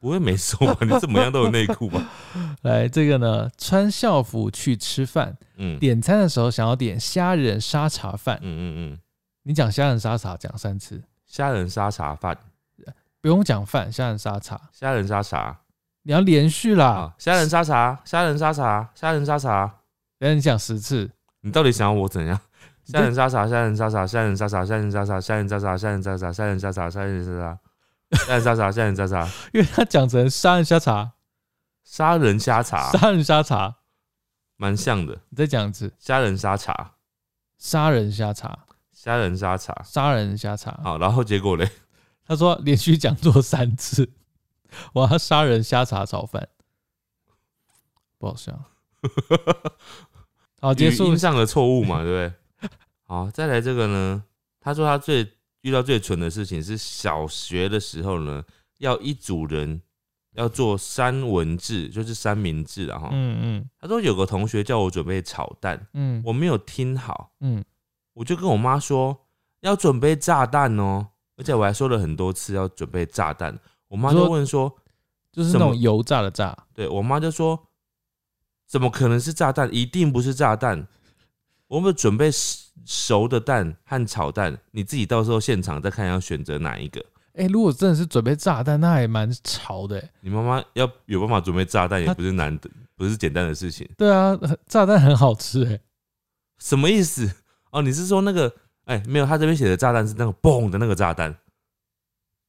[0.00, 0.76] 不会没收吧？
[0.86, 2.02] 你怎么样都有内裤吧？
[2.62, 8.98] 来，这个呢，穿校服去吃饭，嗯，点餐的时候想要点虾仁沙茶饭，嗯嗯嗯，
[9.42, 12.36] 你讲虾仁沙茶讲三次，虾仁沙茶饭，
[13.20, 15.58] 不用讲饭，虾仁沙茶，虾仁沙茶，
[16.02, 19.74] 你要连续啦，虾仁沙茶，虾仁沙茶，虾仁沙茶，
[20.18, 22.38] 等你讲十次，你到底想要我怎样？
[22.84, 27.58] 虾仁沙茶，虾仁沙茶，虾仁沙茶，虾仁沙茶，虾仁沙茶，虾仁沙茶，虾仁沙茶，虾仁沙茶。
[28.12, 31.12] 虾仁沙茶，虾仁沙茶，因为他讲成杀人虾茶，
[31.84, 33.76] 杀人虾茶，杀人虾茶，
[34.56, 35.20] 蛮像的。
[35.28, 36.94] 你再讲一次，虾仁沙茶，
[37.58, 39.82] 杀人虾茶，虾仁沙茶。
[39.84, 40.80] 杀人虾茶。
[40.82, 41.70] 好，然后结果嘞，
[42.26, 44.10] 他说连续讲座三次，
[44.94, 46.48] 我要杀人虾茶炒饭，
[48.18, 48.58] 不好笑。
[50.60, 51.14] 好，结束。
[51.14, 52.70] 上的错误嘛，对不对？
[53.04, 54.24] 好，再来这个呢，
[54.60, 58.44] 他说他最遇到最蠢的事情是小学的时候呢，
[58.78, 59.82] 要一组人
[60.34, 63.08] 要做三文治，就是三明治啊哈。
[63.12, 67.64] 嗯嗯他说有个同学叫我准备炒蛋，嗯我没有听好，嗯，
[68.14, 69.26] 我就跟我妈说
[69.60, 73.58] 要准备炸弹哦，而且我还说了很多次要准备炸弹。
[73.88, 74.72] 我妈就问说，
[75.32, 76.56] 就是那种油炸的炸。
[76.74, 77.68] 对我妈就说，
[78.66, 79.68] 怎么可能是炸弹？
[79.74, 80.86] 一定不是炸弹。
[81.68, 82.30] 我们准备
[82.84, 87.04] 熟熟的蛋和炒蛋，你自己到时候现场再看要选择哪一个。
[87.34, 90.10] 哎、如果真的是准备炸弹，那还蛮潮的、欸。
[90.20, 93.88] 你妈妈要有办法准备炸弹，也不是难的，不是简单的事情。
[93.96, 95.78] 对啊，炸弹很好吃哎、
[96.58, 97.30] 什么意思？
[97.70, 98.52] 哦，你是说那个？
[98.86, 101.36] 哎、没有，他这边写的炸弹是那个嘣的那个炸弹，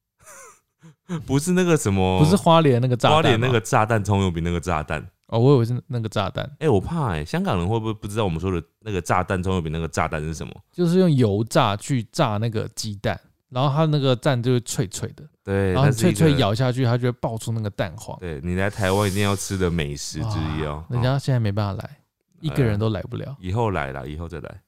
[1.26, 5.06] 不是那个什么，不是花莲那个炸弹，花莲那个炸弹葱油饼那个炸弹。
[5.30, 10.52] 哦，我以为是那个炸弹，哎、我怕哎、香港人会不会不知道我们说的那个炸弹葱油饼那个炸弹是什么？
[10.72, 18.18] 就是用油炸去炸那个鸡蛋，然后它那个蛋就会脆脆的，对，然后脆脆咬下去，它就会爆出那个蛋黄。
[18.18, 21.98] 对你来台湾一定要吃的美食之一哦、哦人家现在没办法来，
[22.40, 23.36] 一个人都来不了。
[23.38, 24.60] 以后来了，以后再来。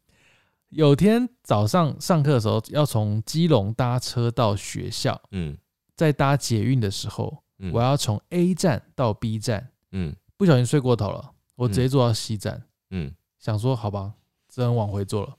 [0.68, 5.57] 有天早上上课的时候，要从基隆搭车到学校，嗯
[5.96, 14.15] 在搭捷运的时候，嗯我要从 A 站到 B 站，嗯不小心睡过头了，我直接坐到西站，嗯，想说好吧，
[14.53, 15.37] 只能往回坐了。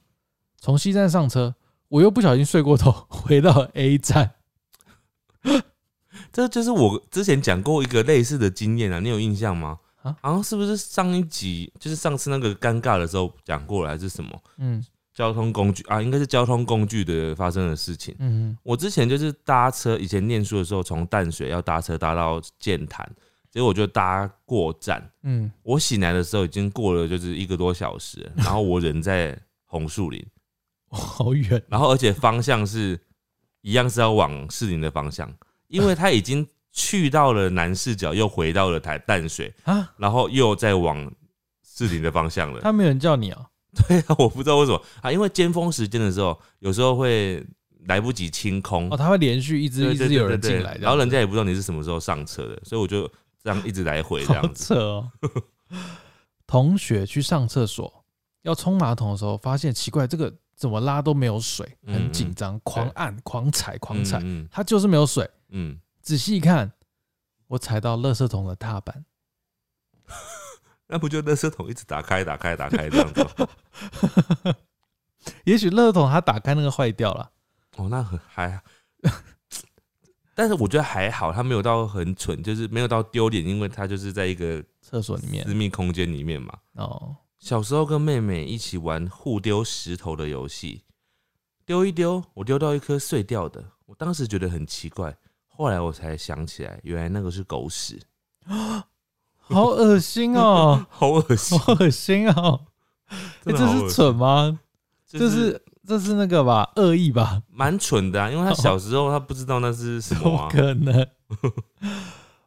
[0.62, 1.54] 从西站上车，
[1.89, 4.36] 我又不小心睡过头， 回到 A 站。
[6.32, 9.80] 这就是我之前讲过一个类似的经验啊，你有印象吗？
[10.04, 14.82] 啊好像是不是上一集就是上次那个尴尬的时候讲过了，还是什么嗯
[15.14, 16.01] 交通工具啊？
[16.01, 18.16] 应该是交通工具的发生的事情。
[18.20, 23.06] 嗯我之前就是搭车，以前念书的时候从淡水要搭车搭到剑潭，
[23.54, 25.08] 结果我就搭过站。
[25.22, 30.26] 嗯，我醒来的时候已经过了就是一个多小时了，然后我人在红树林，
[30.89, 31.62] 好远。
[31.68, 32.99] 然后而且方向是
[33.62, 35.32] 一样是要往士林的方向，
[35.68, 39.93] 因为他已经去到了南市角，又回到了台淡水，啊！
[39.97, 41.14] 然后又再往
[41.64, 42.62] 士林的方向了。
[42.62, 43.45] 他没有人叫你啊？
[43.88, 47.45] 对啊，我不知道为什么啊，因为尖峰时间的时候，有时候会
[47.86, 53.12] 来不及清空哦，，他会连续一直一直有人进来，然后人家也不知道你是什么时候上车的，所以我就
[53.44, 54.74] 这样一直来回这好样子。
[54.74, 55.12] 扯哦。
[56.48, 58.06] 同学去上厕所
[58.44, 65.30] 要冲马桶的时候，发现奇怪，这个怎么拉都没有水，很紧张，狂按、狂踩、狂踩，嗯它就是没有水。
[65.50, 66.72] 嗯，仔细一看，
[67.48, 69.06] 我踩到垃圾桶的踏板，
[70.88, 74.56] 那不就垃圾桶一直打开、打开、打开这样子？
[75.46, 77.32] 也许垃圾桶它打开那个坏掉了。
[77.78, 78.62] 哦，那很还，
[80.36, 86.53] 但是我觉得还好，他没有到很蠢，就是没有到丢脸，因为他就是在一个厕所里面私密空间里面嘛。
[86.73, 90.81] 哦，小时候跟妹妹一起玩互丢石头的游戏，
[91.65, 95.15] 丢一丢，我丢到一颗碎掉的，我当时觉得很奇怪，
[95.47, 98.01] 后来我才想起来，原来那个是狗屎，
[99.38, 102.65] 好恶心哦， 好恶心， 好恶心哦！
[103.45, 104.59] 哎、这是蠢吗？
[105.05, 107.41] 就这是这是那个吧，恶意吧？
[107.49, 111.07] 蛮蠢的啊，因为他小时候他不知道那是什么么啊， 可能？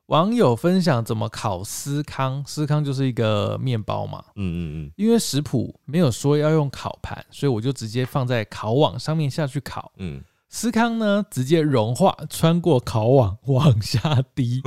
[0.07, 4.23] 网友分享怎么烤司康，司康就是一个面包嘛。
[4.37, 9.93] 嗯嗯嗯因为食谱没有说要用烤盘，所以我就直接放在烤网上面下去烤。
[9.97, 14.63] 嗯司康呢，直接融化，穿过烤网往下滴，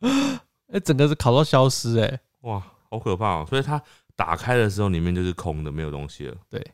[0.70, 3.46] 哎、整个是烤到消失、哎，嗯，哇，好可怕哦！
[3.48, 3.82] 所以它
[4.14, 6.36] 打开的时候里面就是空的，没有东西了。
[6.50, 6.64] 对，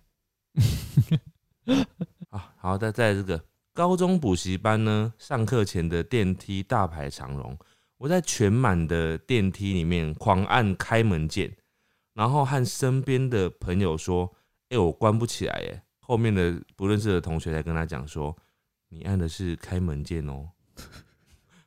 [2.30, 3.42] 啊，好，再再这个
[3.72, 7.56] 高中补习班呢，上课前的电梯大排长龙，
[7.98, 11.56] 我在全满的电梯里面狂按开门键，
[12.14, 14.34] 然后和身边的朋友说
[14.70, 18.34] ：“哎、我关不起来耶。”后面的不认识的同学才跟他讲说
[18.88, 20.48] ：“你按的是开门键哦。”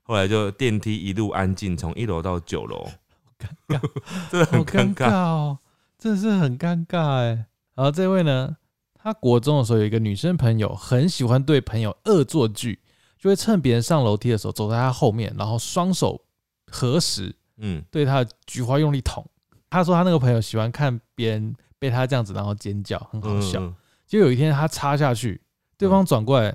[0.04, 2.90] 后来就电梯一路安静，从一楼到九楼，
[3.38, 3.82] 尴尬，
[4.30, 5.14] 真的很好尴尴尬。
[5.14, 5.60] 哦，
[5.98, 7.46] 真的是很尴尬哎。
[7.76, 8.58] 然后这位呢，
[9.04, 12.80] 他国中的时候有一个女生朋友，很喜欢对朋友恶作剧，
[13.18, 16.24] 就会趁别人上楼梯的时候走在他后面，然后双手
[16.68, 19.26] 合十，嗯，对他的菊花用力捅。
[19.70, 23.60] 他说他那个朋友喜欢看别人被他这样子，然后尖叫，很好笑。
[23.60, 23.76] 嗯嗯
[24.06, 25.42] 结果有一天他插下去，
[25.78, 26.54] 对方转过来，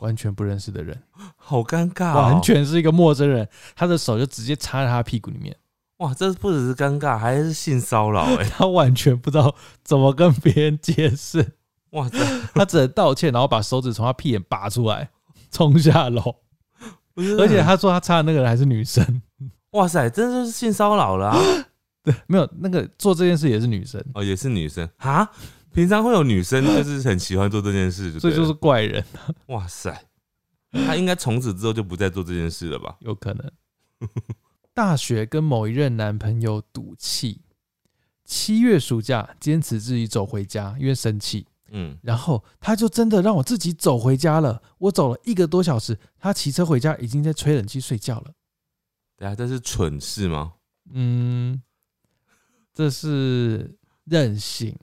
[0.00, 1.02] 完全不认识的人，
[1.34, 5.56] 好尴尬、哦，完全是一个陌生人，他的手就直接插在他屁股里面，
[5.98, 6.14] 哇！
[6.14, 8.44] 这不只是尴尬，还是性骚扰哎！
[8.50, 11.54] 他完全不知道怎么跟别人解释，
[11.90, 12.18] 哇塞，
[12.54, 15.10] 他只能道歉，然后把手指从他屁眼拔出来，
[15.50, 16.36] 冲下楼。
[17.38, 19.22] 而且他说他插的那个人还是女生，
[19.72, 21.38] 哇塞，真的就是性骚扰了啊！
[22.04, 25.28] 对，没有那个做这件事也是女生，哦，也是女生啊？
[25.72, 29.04] 平常会有女生就是很喜欢做这件事所以就是怪人，
[29.46, 30.00] 哇塞，
[30.70, 32.96] 他应该从此之后就不再做这件事了吧？
[33.00, 33.50] 有可能。
[34.78, 37.40] 大学跟某一任男朋友赌气，
[38.24, 44.62] 七月暑假坚持自己走回家，因为生气，嗯，然后他就真的让我自己走回家了。
[44.78, 48.30] 我走了一个多小时，他骑车回家已经在吹冷气睡觉了。
[49.16, 50.52] 对啊这是蠢事吗？
[50.92, 51.60] 嗯，
[52.72, 54.78] 这是任性，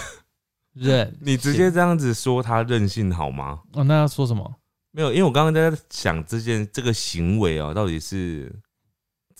[0.76, 3.62] 任你直接这样子说他任性好吗？
[3.72, 4.56] 哦，那要说什么？
[4.90, 8.54] 没有，因为我刚刚在想这件这个行为哦，到底是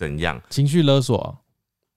[0.02, 0.42] 怎样？
[0.50, 1.34] 情绪勒索啊、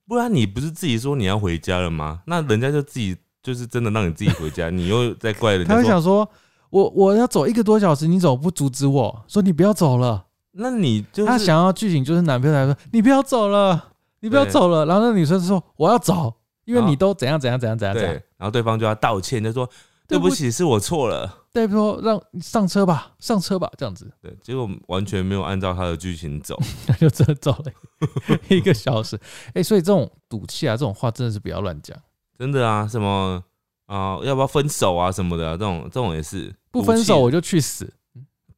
[0.07, 2.21] 不然你不是自己说你要回家了吗？
[2.27, 6.29] 那人家就自己就是真的让你自己回家， 你又在怪人家他，会想说，
[6.69, 9.23] 我我要走一个多小时，你怎么不阻止我？
[9.27, 10.25] 说你不要走了。
[10.51, 14.85] 那你就是他想要剧情就是男朋友来说，你不要走了，你不要走了。
[14.85, 16.33] 然后那女生说我要走，
[16.65, 19.67] 因为你都怎样怎样怎样怎样怎对样。，然后对方就要道歉，就说
[20.07, 21.43] 对对不不起，是我错了。
[21.53, 26.59] 对，说让你上车吧，上车吧，这样子，对，结果完全没有按照他的剧情走。
[26.87, 29.17] 那 就真的走了 一个小时。
[29.53, 31.97] 哎、所以这种赌气啊，这种话真的是不要乱讲。
[32.37, 33.41] 真的啊，什么
[33.85, 37.93] 啊、要不要分手啊什么的，这种这种也是不分手我就去死，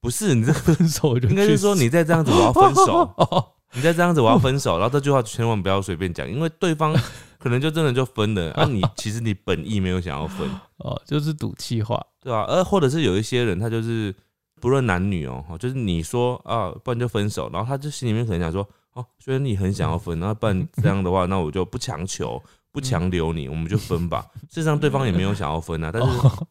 [0.01, 6.95] 不是你这个分手我就去死应该是说你再这样子我要分手，哦， 你再这样子我要分手，然后这句话千万不要随便讲，因为对方
[7.37, 12.03] 可能就真的就分了，啊你 其实你本意没有想要分，哦，就是赌气话。
[12.21, 14.13] 对吧、而或者是有一些人他就是
[14.59, 22.41] 不论男女哦，就是你说啊，不然就分手，然后他就心里面可能想说，哦，虽然你很想要分，然后不然这样的话， 那我就不强求。
[22.69, 24.23] 不强留你，我们就分吧。
[24.51, 26.47] 事实上，对方也没有想要分啊，但是，哦，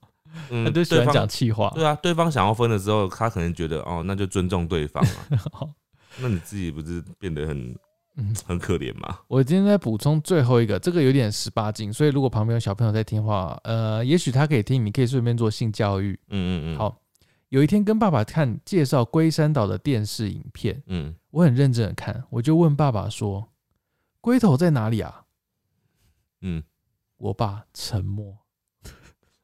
[0.51, 1.71] 嗯，他就喜欢对方讲气话。
[1.73, 5.69] 对啊，对方想要分的时候，他可能觉得哦，那就尊重对方啊。
[6.17, 7.77] 好那你自己不是变得很
[8.17, 9.19] 嗯，很可怜吗？
[9.29, 16.19] 我今天在补充最后一个，这个有点十八禁，所以如果旁边有小朋友在听的话，呃，也许他可以听，你可以顺便做性教育。
[16.29, 16.99] 嗯嗯嗯，，好，
[17.51, 23.53] 有一天跟爸爸看介绍龟山岛的电视影片，嗯，我很认真的看，我就问爸爸说
[24.23, 25.25] ：“龟头在哪里啊
[26.41, 26.63] 嗯，？”
[27.19, 28.39] 我爸沉默。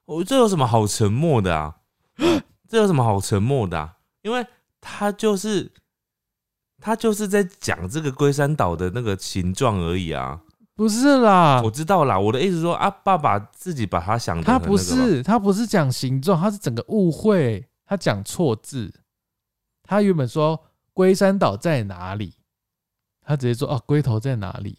[0.05, 1.77] 我这有什么好沉默的啊？
[2.69, 3.99] 这有什么好沉默的啊？
[4.23, 4.47] 因为
[4.81, 5.71] 他就是
[6.83, 10.41] 他就是在讲这个龟山岛的那个形状而已啊。
[10.75, 18.93] 不是啦我，知道啦，我的意思是说啊，爸爸自己把他想的他不是他不是讲形状，他是整个误会，他讲错字。
[19.85, 20.59] 他原本说
[20.93, 22.35] 龟山岛在哪里，
[23.25, 24.79] 他直接说哦龟头在哪里。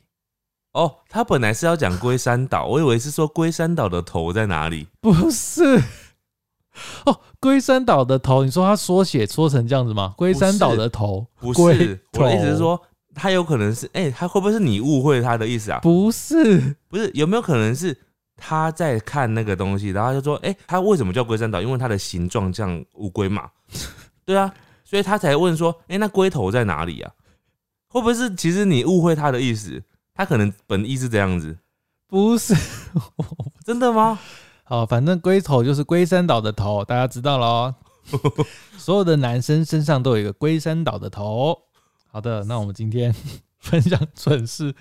[0.73, 4.87] 哦，他本来是要讲龟山岛，我以为是说龟山岛的头在哪里。
[4.99, 5.79] 不是，
[7.05, 10.13] 哦，龟山岛的头，你说他缩写缩成这样子吗？
[10.17, 12.81] 龟山岛的头，不龟是，我的意思是说，
[13.13, 15.79] 他有可能是，哎、他会不会是你误会他的意思啊？
[15.79, 17.95] 不是，不是，有没有可能是
[18.35, 21.61] 他在看那个东西，然后就说，哎、他为什么叫龟山岛？
[21.61, 23.49] 因为它的形状像乌龟嘛。
[24.25, 24.53] 对啊，
[24.83, 27.11] 所以他才问说，哎、那龟头在哪里啊？
[27.89, 29.83] 会不会是其实你误会他的意思？
[30.15, 31.57] 他可能本意是这样子，
[32.07, 32.55] 不是。
[33.63, 34.19] 真的吗？
[34.73, 37.75] 好，反正龟头就是龟山岛的头，大家知道了哦。
[38.75, 41.55] 所有的男生身上都有一个龟山岛的头。
[42.07, 43.13] 好的，那我们今天
[43.61, 44.73] 分享蠢事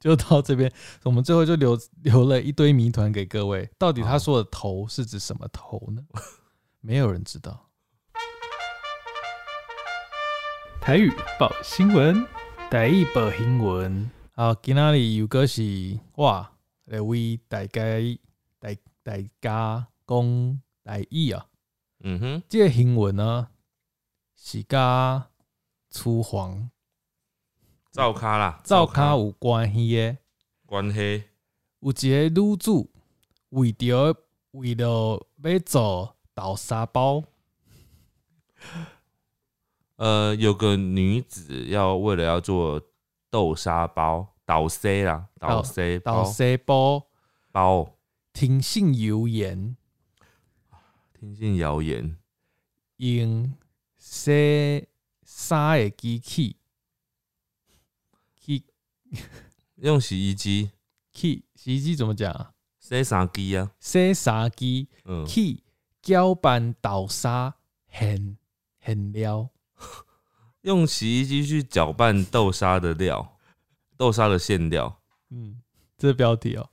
[0.00, 0.72] 就到这边，
[1.04, 3.70] 我们最后就留留了一堆谜团给各位。
[3.78, 6.02] 到底他说的头是指什么头呢？
[6.80, 7.68] 没有人知道。
[10.80, 12.26] 台语报新闻，
[12.68, 14.10] 台语报新闻。
[14.34, 15.62] 好，今仔日又个是
[16.16, 16.50] 哇
[16.86, 17.80] 来为大家
[19.08, 21.46] 大大家讲台语啊。
[22.00, 23.48] 嗯哼，这个新闻呢
[24.36, 25.30] 是甲
[25.90, 26.70] 厨房
[27.90, 30.18] 灶咖啦，灶骹有关系的。
[30.66, 31.24] 关系，
[31.80, 32.90] 有一个女主
[33.48, 34.14] 为着
[34.50, 34.84] 为了
[35.42, 37.24] 要做豆沙包，
[39.96, 42.82] 呃，有个女子要为了要做
[43.30, 47.08] 豆沙包，倒 C 啦，倒 C 豆包沙包。
[47.50, 47.97] 包，
[48.38, 49.74] 听信谣言，
[51.12, 52.16] 听信谣言，
[52.98, 53.52] 用
[53.96, 54.86] 洗
[55.24, 56.56] 衫的机器。
[58.36, 58.62] 去
[59.74, 60.70] 用洗衣机。
[61.12, 62.54] 去 洗衣机怎么讲啊？
[62.78, 64.88] 洗衫机啊，洗衫机。
[65.04, 65.64] 嗯，去
[66.00, 67.56] 搅拌豆沙
[67.90, 68.38] 馅
[68.86, 69.50] 馅料。
[70.62, 73.36] 用洗衣机去搅拌豆沙的料，
[73.96, 75.02] 豆沙的馅料。
[75.30, 75.60] 嗯，
[75.98, 76.70] 这是标题哦、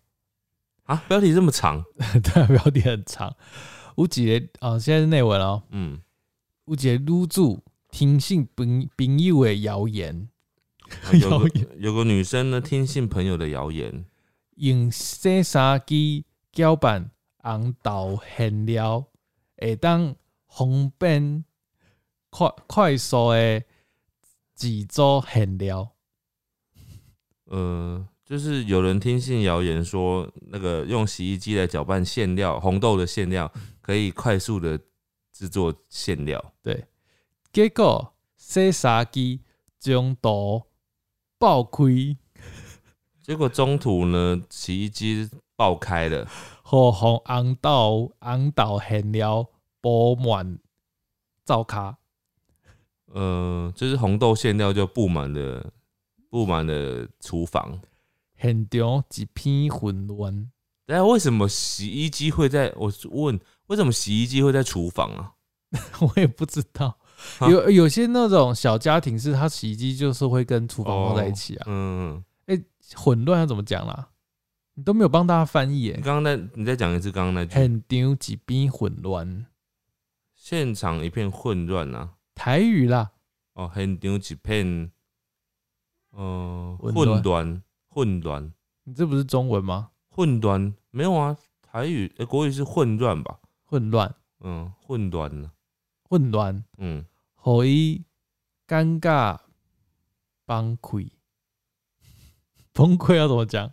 [0.85, 3.35] 啊，标题这么长， 对，标题很长。
[3.95, 5.63] 有一个啊，现在是内文哦。
[5.69, 6.01] 嗯，
[6.65, 10.29] 有一个女主听信朋朋友的谣言，
[11.13, 14.05] 有 谣个有个女生呢，听信朋友的谣言，
[14.57, 17.09] 用洗衫机搅拌
[17.39, 19.07] 红豆馅料，
[19.57, 20.15] 会当
[20.47, 21.45] 方便
[22.29, 23.63] 快快速的
[24.55, 25.93] 制作馅料。
[27.45, 33.51] 呃，就是有人听信谣言说，那个用洗衣机来搅拌馅料，红豆的馅料
[33.81, 34.79] 可以快速的
[35.31, 36.53] 制作馅料。
[36.63, 36.85] 对，
[37.53, 39.41] 结果洗衫机
[39.79, 40.63] 中途
[41.37, 42.17] 爆开，
[43.21, 46.27] 结果中途呢，洗衣机爆开了，
[46.63, 49.47] 互红红豆红豆馅料
[49.79, 50.57] 布满
[51.43, 51.99] 灶卡。
[53.13, 55.71] 呃，就是红豆馅料就布满了
[56.31, 57.79] 布满了厨房。
[58.37, 60.51] 现场一片混乱，
[60.87, 62.71] 哎，为什么洗衣机会在？
[62.75, 65.33] 我问，为什么洗衣机会在厨房啊？
[66.01, 66.97] 我也不知道。
[67.39, 72.21] 啊有有些那种小家庭是它洗衣机就是会跟厨房放在一起啊，嗯，
[72.93, 74.09] 混乱要怎么讲啦？
[74.73, 75.93] 你都没有帮大家翻译你耶。
[76.03, 79.45] 刚刚在你再讲一次刚刚那句，现场一片混乱，
[80.35, 82.15] 现场一片混乱啊！
[82.35, 83.11] 台语啦，
[83.53, 84.91] 哦，现场一片，
[86.11, 87.63] 呃，混乱，
[87.95, 88.51] 混乱，
[88.83, 89.91] 你这不是中文吗？
[90.09, 93.39] 混乱，没有啊，台语、呃国语是混乱吧？
[93.63, 95.49] 混乱，嗯，混乱呢，
[96.09, 98.03] 混乱，嗯，互伊
[98.67, 99.39] 尴尬
[100.45, 101.09] 崩溃，
[102.73, 103.71] 崩溃要怎么讲？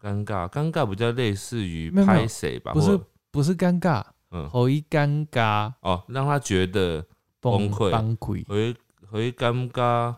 [0.00, 2.72] 尴尬，尴尬比较类似于拍谁吧？
[2.72, 2.98] 不是，
[3.30, 5.74] 不是尴尬，嗯，互伊尴尬。
[5.82, 7.06] 哦，让他觉得
[7.40, 7.90] 崩溃。
[7.90, 8.74] 崩溃，会
[9.06, 10.16] 会尴尬。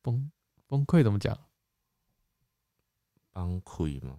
[0.00, 0.30] 崩
[0.70, 1.36] 崩溃怎么讲？
[3.32, 4.18] 崩溃吗？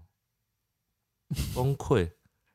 [1.56, 2.12] 崩溃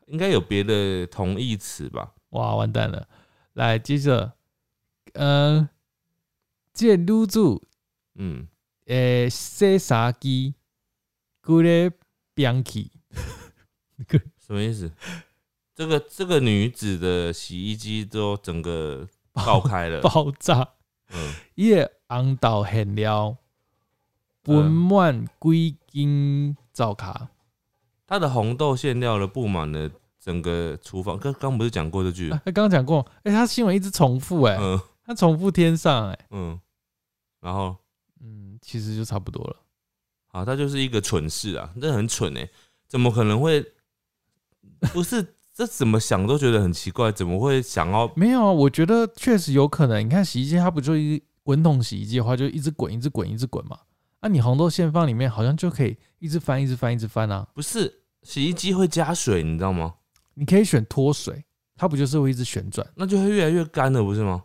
[0.07, 2.12] 应该有别的同义词吧？
[2.30, 3.09] 哇，完蛋了！
[3.55, 4.34] 来，接着，
[5.14, 5.66] 呃，
[6.74, 7.62] 这个女主
[8.16, 8.47] 嗯，
[8.84, 10.55] 诶，洗衫机，
[11.40, 11.97] 规个
[12.34, 12.90] 变去，
[14.38, 14.92] 什么意思？
[15.74, 20.74] 这个这个女子的洗衣机都整个爆开了， 爆炸，
[21.09, 22.94] 嗯，伊个红豆馅
[24.55, 27.28] 料分满几斤灶卡，
[28.07, 29.90] 它的红豆馅料呢布满了
[30.20, 31.18] 整个厨房。
[31.18, 32.30] 刚刚不是讲过这句？
[32.30, 36.61] 啊他刚刚讲过，哎、他新闻一直重复、哎、嗯他重复天上、哎，嗯，
[37.40, 37.76] 然后
[38.20, 39.57] 嗯，其实就差不多了。
[40.26, 42.49] 好，他就是一个蠢事啊，这很蠢哎、
[42.88, 43.64] 怎么可能会？
[44.92, 48.11] 不是，这怎么想都觉得很奇怪，怎么会想要？
[48.16, 50.05] 没有啊，我觉得确实有可能。
[50.05, 53.78] 你看洗衣机，它不就一滚筒洗衣机的话，就一直滚，一直滚，一直滚嘛。
[54.21, 57.47] 啊，你红豆馅放里面，好像就可以一直翻，一直翻，一直翻啊。
[57.55, 59.95] 不是，洗衣机会加水，你知道吗？
[60.35, 61.45] 你可以选脱水，
[61.77, 62.87] 它不就是会一直旋转？
[62.95, 64.45] 那就会越来越干了，不是吗？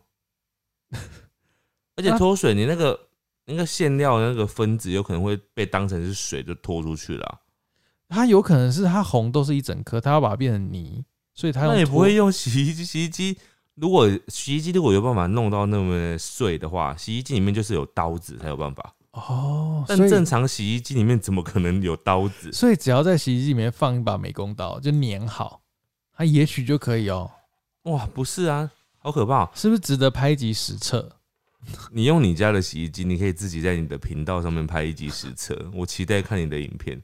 [1.95, 2.99] 而且脱水，你那个
[3.45, 11.03] 那个馅料的那个分子有可能会被当成是水就脱出去了啊、它有可能是它红豆是一整颗，它要把它变成泥，
[11.33, 12.83] 所以它用那也不会用洗衣机。
[12.83, 13.37] 洗衣机
[13.75, 18.93] 如果洗衣机如果有办法弄到那么碎的话，洗衣机里面就是有刀子才有办法。
[19.11, 19.83] 哦。
[19.87, 22.51] 所以但正常洗衣机里面怎么可能有刀子？
[22.51, 25.61] 所以只要在洗衣机里面放一把美工刀，就粘好，
[26.15, 27.29] 它也许就可以哦。
[27.83, 31.09] 哇，不是啊，好可怕哦、是不是值得拍一集实测？
[31.91, 35.55] 你用你家的洗衣机，你可以自己在你的频道上面拍一集实测。
[35.73, 37.01] 我期待看你的影片。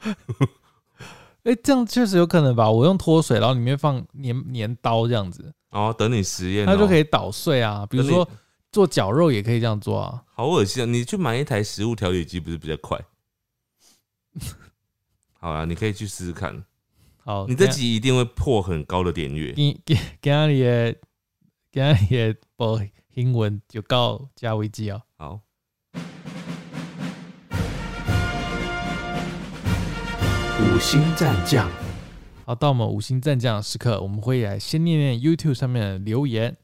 [1.44, 2.70] 哎、这样确实有可能吧？
[2.70, 7.86] 我用脱水，然后里面放粘粘刀这样子，然后等你实验、哦，它就可以捣碎啊。
[7.88, 8.26] 比如说
[8.74, 10.24] 做绞肉也可以这样做啊。
[10.32, 10.86] 好恶心啊！
[10.86, 13.00] 你去买一台食物调理机不是比较快？
[15.38, 16.64] 好啊，你可以去试试看。
[17.18, 19.52] 好，你这集一定会破很高的点阅。
[19.52, 20.92] 给给给那里的
[21.70, 22.82] 给那里的播
[23.14, 25.00] 英文就告加维基哦。
[25.16, 25.40] 好，
[30.58, 31.70] 五星战将，
[32.44, 36.56] 好，到我们五星战将的时刻，我们会来先念念 YouTube 上面的留言。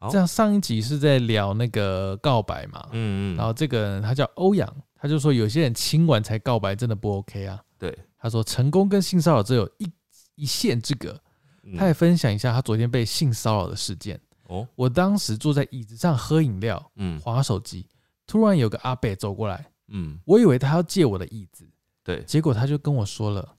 [0.00, 0.08] 好。
[0.08, 7.62] 这样上一集是在聊那个告白嘛，嗯嗯，然后这个人他叫欧阳，他就说有些人亲完才告白真的不 OK 啊。
[7.78, 9.92] 对，他说成功跟性骚扰只有一
[10.34, 11.16] 一线之隔。
[11.62, 11.76] 嗯。
[11.76, 14.20] 他也分享一下他昨天被性骚扰的事件。
[14.48, 17.20] 哦，我当时坐在椅子上喝饮料，嗯。
[17.20, 17.86] 划手机，
[18.26, 21.64] 突然有个阿伯走过来，嗯，我以为他要借我的椅子，
[22.02, 23.56] 对，结果他就跟我说了：“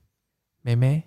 [0.61, 1.03] 妹妹，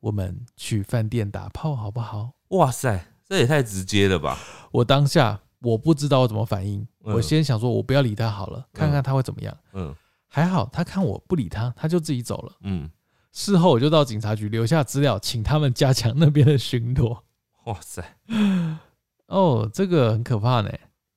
[0.00, 2.32] 我们去饭店打炮好不好？
[2.48, 4.38] 哇塞，这也太直接了吧？？”
[4.70, 9.56] 我当下我不知道我怎么反应，嗯我先想说我不要理他好了，看看他会怎么样。
[9.72, 9.94] 嗯
[10.28, 12.56] 还好他看我不理他，他就自己走了。
[12.60, 12.90] 嗯，
[13.32, 17.20] 事后我就到警察局留下资料，请他们加强那边的巡逻。
[17.64, 18.02] 哇塞，
[19.28, 20.70] 哦，这个很可怕呢。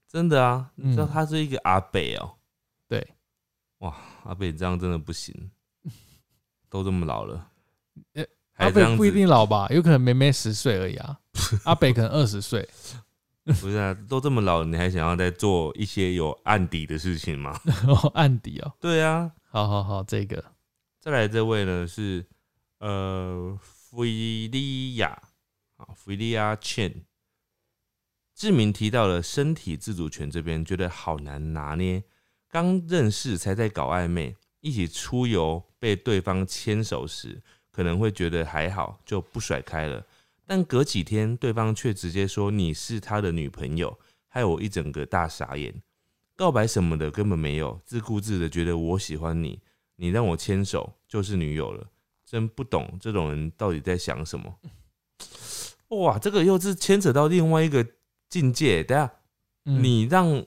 [0.07, 2.35] 真的啊，嗯你知道他是一个阿北哦、
[2.87, 3.05] 对，
[3.79, 3.93] 哇
[4.23, 5.51] 阿北这样真的不行，
[6.69, 7.49] 都这么老了
[8.55, 11.19] 阿北不一定老吧，有可能妹妹十岁而已啊。
[11.65, 12.67] 阿北可能二十岁，
[13.43, 17.59] 不是啊，都这么老了，你还想要再做一些有案底的事情吗？
[17.87, 18.73] 哦，案底哦。
[18.79, 20.43] 对啊，好好好，这个
[20.99, 22.25] 再来这位呢是
[22.79, 25.21] 呃菲利亚
[25.77, 27.03] 啊，菲利亚 Chen。
[28.33, 32.03] 志明提到了身体自主权这边，觉得好难拿捏。
[32.49, 37.41] 刚认识才在搞暧昧，一起出游被对方牵手时，
[37.75, 40.01] 可能会觉得还好，就不甩开了。
[40.45, 43.99] 但隔几天，对方却直接说你是他的女朋友，
[44.29, 45.73] 害我一整个大傻眼。
[46.37, 49.59] 告白什么的根本没有，自顾自的觉得我喜欢你，
[49.97, 51.85] 你让我牵手就是女友了，
[52.25, 54.55] 真不懂这种人到底在想什么。
[55.89, 57.85] 哇，这个又是牵扯到另外一个
[58.29, 58.81] 境界。
[58.85, 59.11] 等下，
[59.65, 60.45] 嗯你让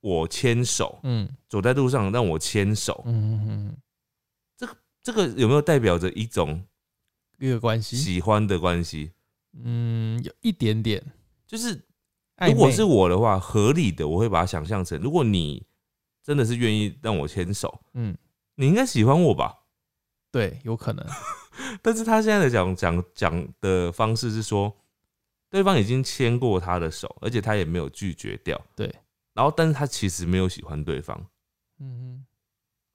[0.00, 3.76] 我牵手，嗯走在路上让我牵手，嗯嗯嗯
[5.02, 6.64] 这个有没有代表着一种
[7.38, 9.12] 一个关系，喜欢的关系？
[9.52, 11.04] 嗯，有一点点
[11.46, 11.82] 就是。
[12.44, 15.64] 如果是我的话，合理的我会把它想象成，如果你
[16.24, 18.16] 真的是愿意让我牵手，嗯，
[18.56, 19.60] 你应该喜欢我吧？
[20.32, 21.06] 对，有可能，
[21.80, 24.74] 但是他现在的讲讲讲的方式是说，
[25.50, 28.60] 对方已经牵过他的手，而且他也没有拒绝掉。
[28.74, 28.92] 对，
[29.34, 31.24] 然后但是他其实没有喜欢对方，
[31.78, 32.26] 嗯哼，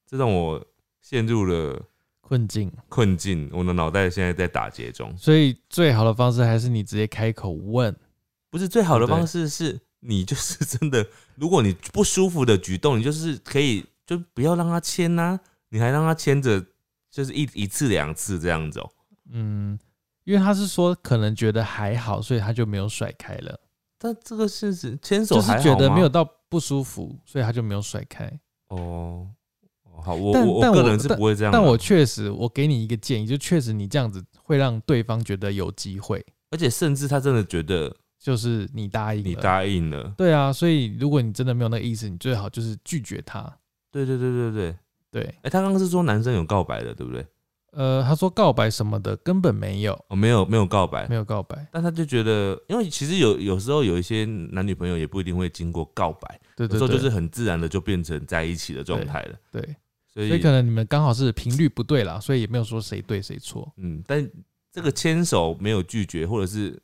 [0.05, 0.65] 这让我
[0.99, 1.81] 陷入了
[2.27, 2.69] 困境。
[2.89, 3.49] 困境。
[3.53, 5.15] 我的脑袋现在在打结中。
[5.17, 7.95] 所以最好的方式还是你直接开口问。
[8.49, 11.05] 不是最好的方式是，你就是真的，
[11.35, 16.65] 如果你不舒服的举动，你就是可以就不要让他牵呐、你还让他牵着，
[17.09, 18.89] 就是一一次两次这样子哦、
[19.31, 19.79] 嗯，
[20.25, 23.57] 因为他是说可能觉得还好，所以他就没有甩开了，
[23.97, 28.31] 但这个是指牵手就是觉得没有到不舒服，所以他就没有甩开。
[28.67, 29.29] 哦。
[29.97, 43.41] 哦好，我但我个人是不会这样啊，但我确实，我给你一个建议，就确实你这样子会让对方觉得有机会，而且甚至他真的觉得就是你答应了你答应了，对啊，所以如果你真的没有那个意思，你最好就是拒绝他。
[43.91, 44.75] 对对对对对。
[45.09, 47.25] 对，哎、他刚刚是说男生有告白的，对不对？
[47.71, 59.35] 呃，他说告白什么的根本没有，哦，没有没有告白没，有告白，但他就觉得，因为其实有有时候有一些男女朋友也不一定会经过告白，对对对，有时候就是很自然的就变成在一起的状态了。
[59.49, 59.75] 对，
[60.25, 63.71] 所以可能你们刚好是频率不对啦，所以也没有说谁对谁错。
[63.77, 64.27] 嗯，但
[64.71, 66.81] 这个牵手没有拒绝，或者是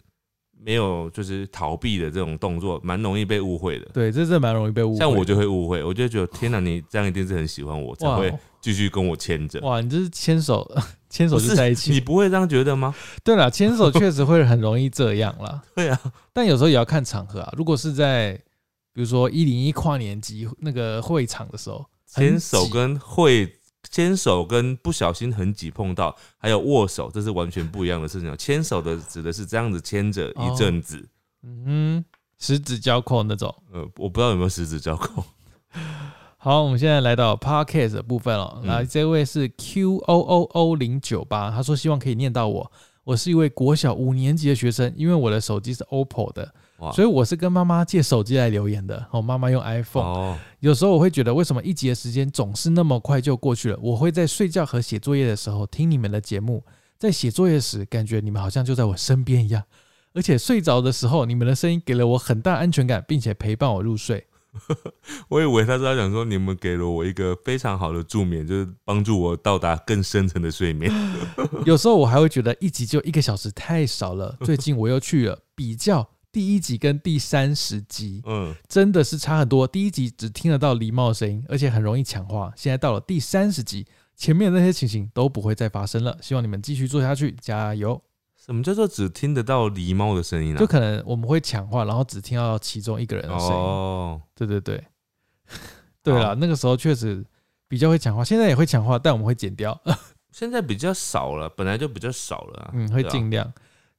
[0.60, 3.86] 没有就是逃避的这种动作，蛮容易被误会的。
[3.94, 5.00] 对，这是蛮容易被误会的。
[5.00, 9.60] 像我就会误会，我就觉得天哪，你这样一定是很喜欢我，才会继续跟我牵着。
[9.62, 10.66] 哇，你这是牵手
[11.10, 12.00] 牵手就在一起你。
[12.00, 12.96] 不会这样觉得吗？
[13.24, 16.00] 对了，牵手确实会很容易这样啦， 对啊，
[16.32, 17.54] 但有时候也要看场合啊。
[17.58, 18.34] 如果是在
[18.94, 23.52] 比如说一零一跨年级那个会场的时候，很牵手跟会
[23.90, 28.36] 牵手跟不小心很挤碰到，还有握手，这是完全不一样的事情哦。
[28.36, 31.08] 牵手的指的是这样子牵着一阵子，
[31.44, 32.06] 嗯哼，
[32.40, 33.54] 十指交扣那种。
[33.72, 35.24] 呃，我不知道有没有十指交扣。
[36.38, 38.60] 好，我们现在来到 podcast 的部分了。
[38.64, 42.72] 嗯来，这位是 Q O O O 零九八，他说希望可以念到我。
[43.06, 46.52] 我是一位国小五年级的学生，因为我的手机是 OPPO 的，哇，
[46.94, 49.06] 所以我是跟妈妈借手机来留言的。
[49.12, 53.80] 我妈妈用 iPhone，、哦，有时候我会觉得，为什么一集的时间总是那么快就过去了？
[53.82, 56.64] 我会在睡觉和写作业的时候听你们的节目，
[56.98, 59.64] 在写作业时感觉你们好像就在我身边一样，
[60.14, 64.26] 而且睡着的时候，你们的声音给了我很大安全感，并且陪伴我入睡。
[65.30, 70.92] 我以为他是要讲说你们给了我一个非常好的助眠，就是帮助我到达更深层的睡眠。
[71.66, 74.38] 有时候我还会觉得一集就一个小时太少了。
[74.42, 79.68] 最近我又去了比较第一集跟第三十集，嗯，真的是差很多。
[79.68, 82.52] 第一集只听得到狸猫的声音，而且很容易抢话。
[82.56, 86.18] 现在到了第三十集，前面的那些情形都不会再发生了。
[86.22, 88.02] 希望你们继续做下去，加油！
[88.44, 90.60] 什么叫做只听得到狸猫的声音啊？
[90.60, 93.54] 就可能我们会抢话，然后只听到其中一个人的声音。
[93.54, 94.84] 哦，对对对，
[96.02, 97.24] 对 好啦，那个时候确实
[97.68, 99.80] 比较会抢话，现在也会抢话，但我们会剪掉。
[100.34, 102.72] 现在比较少了，本来就比较少了啊。
[102.74, 103.54] 嗯，会尽量。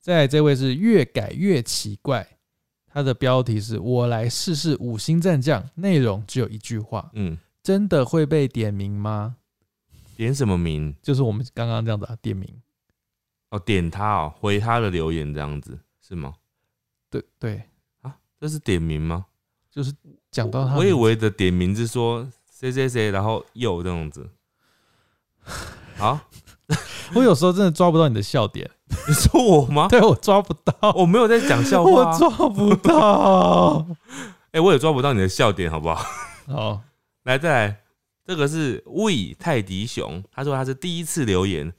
[0.05, 2.36] 再来这位是越改越奇怪，
[2.92, 9.36] 他的标题是我来试试五星战将，内容只有一句话，嗯，真的会被点名吗？
[10.14, 10.94] 点什么名？
[11.00, 12.46] 就是我们刚刚这样子啊，点名。
[13.48, 16.34] 哦，点他哦，回他的留言这样子是吗？
[17.09, 17.62] 对对，
[18.02, 19.24] 啊，这是点名吗？
[19.70, 19.90] 就是
[20.30, 24.28] 讲到他，我以为的点名是说谁谁谁，然后又这样子。
[25.96, 26.20] 好，
[27.16, 28.70] 我有时候真的抓不到你的笑点，
[29.09, 29.88] 你说我吗？
[29.90, 33.86] 对我抓不到，我没有在讲笑话、我啊，抓不到。
[34.53, 36.07] 哎、我也抓不到你的笑点，好不好？
[36.47, 36.80] 好，
[37.24, 37.80] 来，再来，
[38.24, 41.72] 这个是 We 泰迪熊，他说他是第一次留言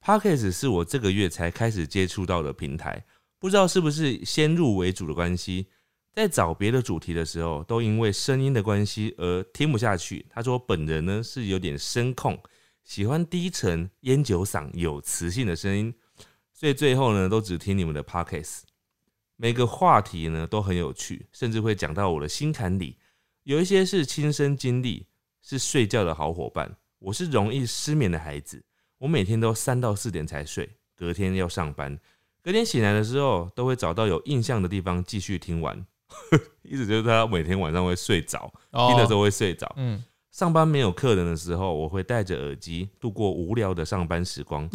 [0.00, 3.04] p o d c a s t 是我这个月才开始接触到的平台，
[3.38, 5.66] 不知道是不是先入为主的关系，
[6.14, 10.24] 在找别的主题的时候，都因为声音的关系而听不下去。
[10.30, 12.38] 他说本人呢是有点声控，
[12.84, 15.94] 喜欢低沉烟酒嗓有磁性的声音，
[16.54, 18.60] 所以最后呢都只听你们的 Podcast。
[19.36, 22.96] 每个话题呢都很有趣，甚至会讲到我的心坎里。
[23.42, 25.08] 有一些是亲身经历，
[25.42, 26.76] 是睡觉的好伙伴。
[27.00, 28.64] 我是容易失眠的孩子，
[28.98, 31.98] 我每天都三到四点才睡，隔天要上班，
[32.40, 35.84] 隔天醒来的时候都会找到有印象的地方继续听完。
[36.62, 39.70] 意思就是他每天晚上会睡着，听的时候，候会睡着。
[39.76, 44.70] 嗯，上班没有客人的时候，我会戴着耳机度过无聊的上班时光。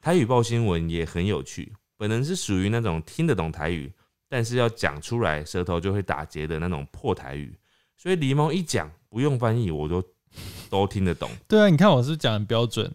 [0.00, 3.92] 台语报新闻也很有趣，本人是属于那种听得懂台语，
[4.28, 7.54] 但是要讲出来舌头就会打结的那种破台语，
[7.96, 10.02] 所以狸猫一讲不用翻译，我都
[10.70, 11.30] 都听得懂。
[11.46, 12.90] 对啊，你看我是讲很标准，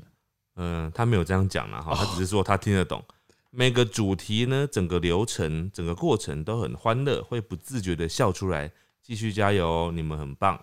[0.55, 3.03] 嗯，他没有这样讲了，哈，他只是说他听得懂。
[3.51, 8.71] 每个主题呢，整个流程、整个过程都很欢乐，会不自觉的笑出来。
[9.01, 10.59] 继续加油哦，你们很棒，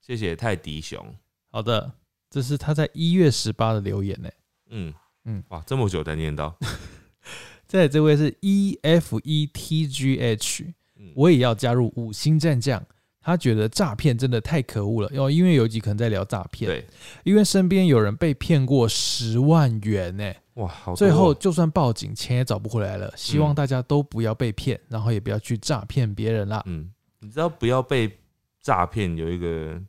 [0.00, 1.14] 谢谢泰迪熊。
[1.50, 1.92] 好的，
[2.30, 4.28] 这是他在一月十八的留言呢。
[4.70, 4.94] 嗯
[5.24, 5.38] 嗯。
[5.38, 6.56] 嗯，哇，这么久才念到，
[7.66, 10.64] 再来这位是 E F E T G H，
[10.96, 11.12] 嗯。
[11.14, 12.84] 我也要加入五星战将。
[13.26, 16.86] 他觉得诈骗真的太可恶了，因为，因为有一集可能在聊诈骗，对，
[17.22, 23.10] 因为身边有人被骗过十万元呢，哇，好哦，最后就算报警，钱也找不回来了。
[23.16, 26.62] 希望嗯大家都不要被骗，然后也不要去诈骗别人啦。
[26.66, 28.12] 嗯，你知道不要被
[28.60, 29.80] 诈骗有一个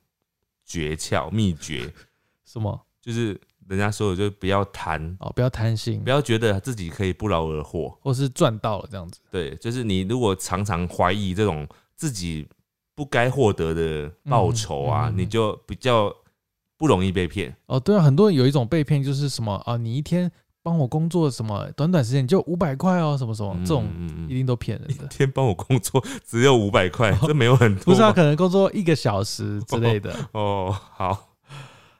[0.63, 1.93] 诀窍秘诀，
[2.45, 2.85] 什么？
[3.01, 3.37] 就是
[3.67, 7.89] 人家说的，就是不要贪，哦，不要贪心不，要觉得自己可以不劳而获。
[8.01, 9.19] 或是赚到了这样子。
[9.31, 12.47] 对，就是你如果常常怀疑这种自己
[12.93, 16.13] 不该获得的报酬啊，嗯嗯嗯你就比较
[16.77, 17.55] 不容易被骗。
[17.65, 23.87] 哦，对啊，很多人有一种被骗，就是什么啊，你一天帮我工作什么，短短时间你就五百块哦，什么什么，这种
[24.27, 25.07] 一定都骗人的一。
[25.09, 30.15] 天帮我工作只有五百块， 这没有很多不是啊，可能工作一个小时之类的。
[30.33, 31.34] 哦，好，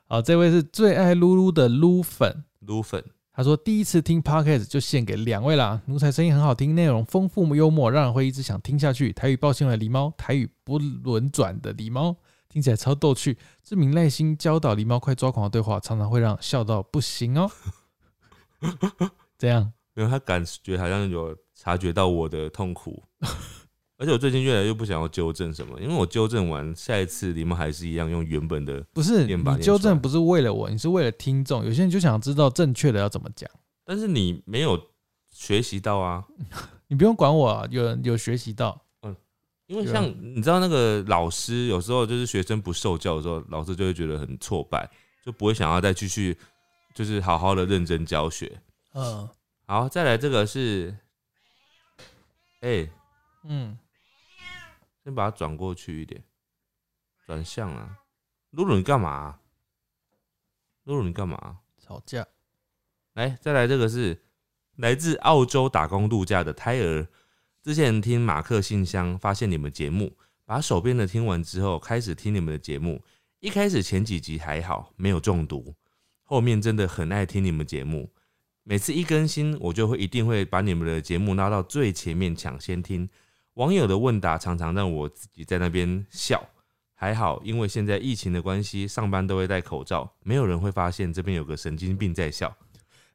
[0.08, 3.04] 好，这位是最爱噜噜的噜粉，撸粉，
[3.34, 9.12] 他说第一次听 podcast 就献给两位啦，奴才声音很好听，内容丰富幽默，让人会一直想听下去。
[9.12, 12.16] 台语报新闻的狸猫，台语不轮转的狸猫，
[12.48, 13.36] 听起来超逗趣。
[13.64, 17.50] 志明耐心教导狸猫快抓狂的对话，常常会让笑到不行哦。
[19.40, 23.04] 这样因为他感觉好像有察觉到我的痛苦，
[23.98, 31.64] 而且我最近越来越不想要纠正什么，因为我纠正完，下一次你们还是一样用原本的，不是你纠正不是为了我，你是为了听众。
[31.64, 33.50] 有些人就想知道正确的要怎么讲，
[33.86, 34.82] 但是你没有
[35.32, 36.26] 学习到啊，
[36.88, 38.82] 你不用管我、啊，有人有学习到。
[39.04, 39.16] 嗯
[39.68, 44.88] 因为像你知道那个老师有时候就是学生不受教的时候，老师就会觉得很挫败，
[45.26, 46.38] 就不会想要再继续
[46.94, 48.62] 就是好好的认真教学。
[48.94, 49.28] 嗯
[49.66, 50.96] 好，再来这个是，
[52.62, 52.88] 哎、
[53.46, 53.76] 嗯，
[55.06, 56.24] 先把它转过去一点，
[57.28, 58.00] 转向啊。
[58.50, 59.40] 露露你干嘛、
[60.86, 62.26] 露露你干嘛、吵架。
[63.14, 64.24] 来，再来这个是
[64.78, 67.08] 来自澳洲打工度假的胎儿。
[67.62, 73.04] 之前听马克信箱，发现你们节目，把手边的听完之后，开始听你们的节目。
[73.42, 75.76] 一开始前几集还好，没有中毒，
[76.24, 78.12] 后面真的很爱听你们节目。
[78.64, 83.08] 每次一更新，我就会一定会把你们的节目拉到最前面抢先听。
[83.56, 86.42] 网友的问答常常让我自己在那边笑，
[86.94, 92.56] 还好，因为现在疫情的关系，上班都会戴口罩，没有人会发现这边有个神经病在笑。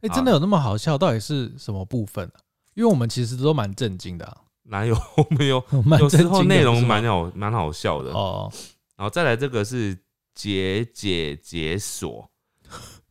[0.01, 0.97] 哎、好真的有那么好笑？
[0.97, 2.41] 到底是什么部分啊？
[2.75, 4.97] 因为我们其实都蛮震惊的、啊，哪有？
[5.17, 8.13] 我们有蛮有时候内容蛮好蛮好笑的。
[8.17, 8.51] 哦，
[8.97, 9.99] 然后再来这个是
[10.35, 12.31] 解解解锁，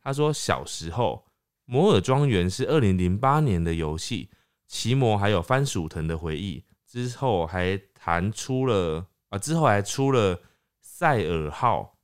[0.02, 1.24] 他说小时候
[1.64, 4.30] 摩尔庄园是二零零八年的游戏，
[4.66, 10.40] 奇摩还有番薯藤的回忆，之后还弹出了啊，之后还出了
[10.80, 11.96] 赛尔号、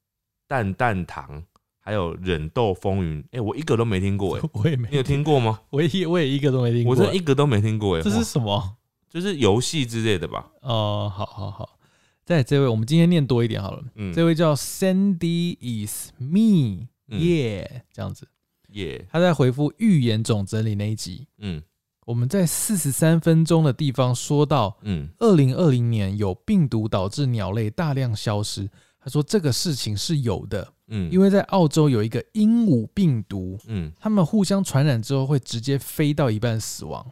[0.46, 1.42] 蛋蛋糖，
[1.80, 3.24] 还有忍豆风云。
[3.32, 5.62] 哎、我一个都没听过哎、 我也没你有听过吗？
[5.70, 6.92] 我也我也一个都没听过。
[6.92, 8.76] 我真的一个都没听过哎、这是什么？
[9.10, 10.50] 就是游戏之类的吧？
[10.60, 11.78] 哦，好好好。
[12.24, 13.82] 再来这位，我们今天念多一点好了。
[13.96, 15.56] 嗯，这位叫 Sandy
[15.86, 18.28] is me，嗯耶、这样子。
[18.68, 21.60] 耶，他在回复预言总整理那一集，嗯
[22.06, 25.08] 我们在四十三分钟的地方说到，嗯。
[25.18, 28.70] 二零二零年有病毒导致鸟类大量消失。
[29.00, 33.92] 他说这个事情是有的，嗯，因为在澳洲有一个鹦鹉病毒，嗯。
[33.98, 37.04] 它们互相传染之后会直接飞到一半死亡。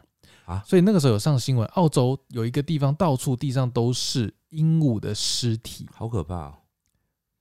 [0.45, 0.63] 啊？
[0.65, 6.55] 所以那个时候有上新闻，澳洲有一个地方到处地上都是鹦鹉的尸体，好可怕、哦。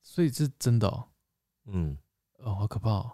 [0.03, 1.05] 所以是真的哦，
[1.67, 1.97] 嗯。
[2.39, 3.13] 哦好可怕哦。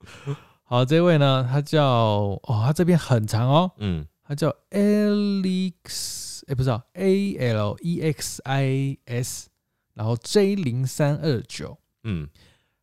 [0.72, 9.50] 好，这位呢，他叫哦，他这边很长哦，嗯他叫 Alex，哎、不是啊，A L E X I S，
[9.92, 12.26] 然后 J 零三二九，嗯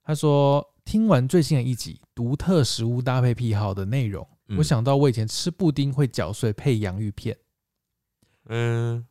[0.04, 7.36] 他说听完最新的一集独特食物搭配癖好的内容，嗯我想到我以前吃布丁会搅碎配洋芋片。
[8.50, 9.04] 嗯，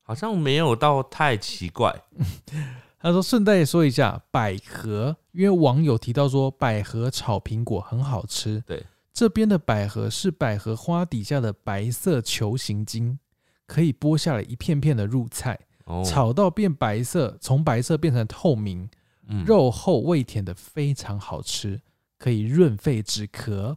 [0.00, 1.94] 好像没有到太奇怪。
[3.06, 8.60] 他说顺带说一下百合，因为网友提到说百合炒苹果很好吃。
[8.66, 13.16] 对，这边的百合是百合花底下的白色球形茎，
[13.64, 18.90] 可以剥下来一片片的入菜，哦，炒到变白色，从白色变成透明，
[19.28, 21.80] 嗯，肉厚味甜的非常好吃，
[22.18, 23.76] 可以润肺止咳。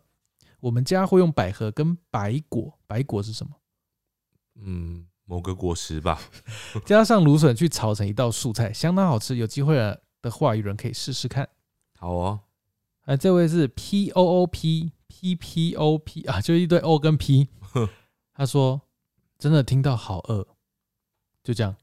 [0.60, 3.52] 我们家会用百合跟白果，白果是什么？
[4.56, 6.20] 嗯，某个果实吧。
[6.84, 9.36] 加上芦笋去炒成一道素菜，相当好吃。
[9.36, 11.48] 有机会了的话，有人可以试试看。
[12.00, 12.40] 好哦，
[13.06, 17.48] 哎，这位是 P O O P P P O P 啊，就一堆 O 跟 P。
[18.34, 18.82] 他说
[19.38, 20.48] 真的听到好饿，
[21.44, 21.76] 就这样。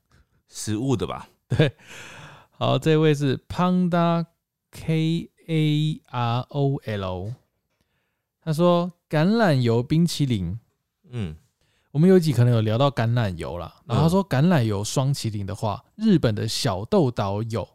[0.49, 1.29] 食物的吧。
[1.47, 1.77] 对，
[2.51, 4.27] 好，这位是 Panda
[4.73, 7.35] K A R O L。
[8.41, 10.59] 他说橄榄油冰淇淋，
[11.11, 11.37] 嗯
[11.97, 17.67] 我们有一集可能有聊到橄榄油啦，然后他说橄榄油双麒麟的话，日本的小豆岛有。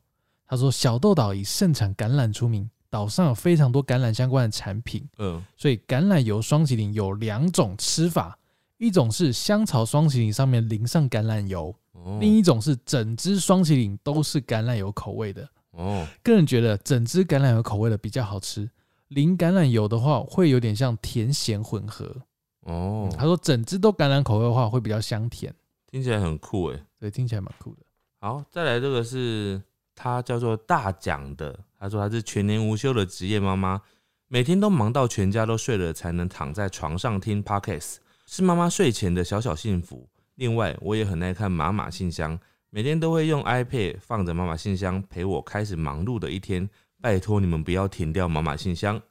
[0.46, 8.38] 他说小豆岛以盛产橄榄出名，岛上有非常多橄榄相关的产品，嗯所以橄榄油双麒麟有两种吃法，
[8.78, 15.50] 一种是香草双麒麟上面淋上橄榄油，哦另一种是整只双麒麟都是橄榄油口味的。
[15.72, 18.70] 哦个人觉得整只橄榄油口味的比较好吃，
[19.08, 22.16] 淋橄榄油的话会有点像甜咸混合。
[22.62, 25.54] 哦，他说整只都橄榄口味的话会比较香甜，
[25.88, 26.80] 听起来很酷哎。
[27.00, 27.84] 所以听起来蛮酷的。
[28.20, 29.62] 好，再来这个是
[29.96, 33.82] 她叫做大奖的，她说她是全年无休的职业妈妈，
[34.28, 37.96] 每天都忙到全家都睡了才能躺在床上听 podcast，
[38.28, 40.08] 是妈妈睡前的小小幸福。
[40.36, 42.40] 另外，我也很爱看妈妈信箱，
[42.70, 46.70] 每天都会用 iPad 放着妈妈信箱陪我开始忙碌的一天。
[47.02, 49.02] 拜托你们不要停掉妈妈信箱。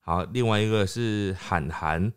[0.00, 2.12] 好，另外一个是韩寒，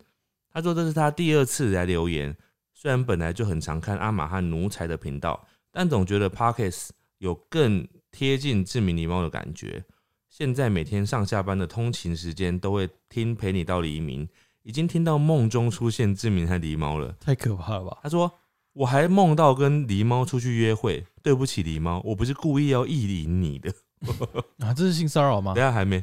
[0.52, 2.36] 他说这是他第二次来留言。
[2.72, 6.88] 虽然本来就很常看阿玛和奴才的频道，但总觉得 Parkes
[7.18, 9.84] 有更贴近志明狸猫的感觉。
[10.28, 14.26] 现在每天上下班的通勤时间都会听陪你到黎明，
[14.62, 17.14] 已经听到梦中出现志明和狸猫了。
[17.20, 17.98] 太可怕了吧？
[18.02, 18.32] 他说
[18.72, 23.70] 我还梦到跟狸猫出去约会，对不起狸猫，我不是故意要意淫你的。
[24.64, 25.62] 啊，这是性骚扰吗 等？
[25.62, 26.02] 下还没。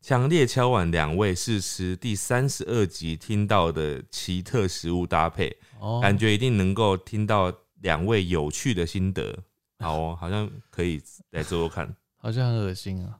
[0.00, 9.36] 强烈敲碗两位试吃第三十二集听到的奇特食物搭配，哦，感觉一定能够听到两位有趣的心得。
[9.80, 11.94] 好哦，好像可以来做做看。
[12.16, 13.18] 好像很恶心啊。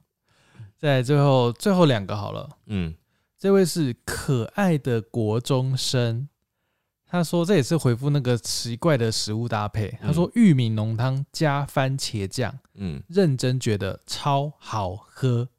[0.77, 2.93] 再来最后最后两个好了，嗯，
[3.37, 6.27] 这位是可爱的国中生，
[7.05, 9.97] 他说这也是回复那个奇怪的食物搭配。
[10.01, 15.49] 他说玉米浓汤加番茄酱，嗯，认真觉得超好喝，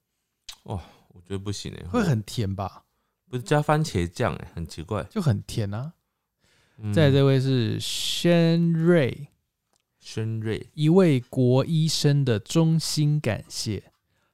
[0.63, 0.81] 我
[1.31, 2.83] 觉得不行哎，会很甜吧？
[3.31, 5.05] 不是加番茄酱哎，很奇怪。
[5.05, 5.93] 就很甜啊。
[6.79, 9.29] 嗯再来这位是轩瑞，
[10.01, 13.93] 轩瑞，一位国医生的衷心感谢。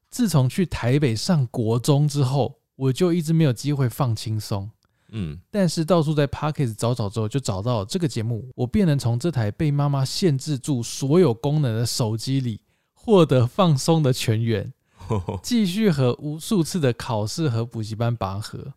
[0.08, 4.70] 自从去台北上国中之后，我就一直没有机会放轻松。
[5.10, 12.62] 嗯，但是到处在 Pocket 找找之后，就找到了这个节目，我便能从这台被妈妈限制住所有功能的手机里
[12.94, 14.72] 获得放松的泉源，
[15.42, 18.74] 继续和无数次的考试和补习班拔河。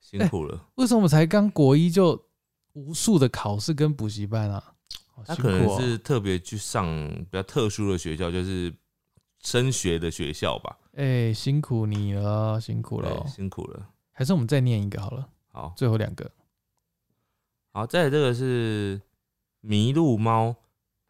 [0.00, 0.68] 辛苦了。
[0.74, 2.26] 为什么我才刚国一就
[2.72, 4.74] 无数的考试跟补习班啊？
[5.14, 8.74] 好他可能哦是特别去上比较特殊的学校，就是
[9.40, 10.78] 升学的学校吧。
[10.94, 13.26] 哎、辛苦你了，辛苦了对，哦。
[13.26, 13.88] 辛苦了。
[14.10, 16.30] 还是我们再念一个好了，好，最后两个。
[17.72, 19.00] 好，再来这个是
[19.62, 20.54] 麋鹿猫，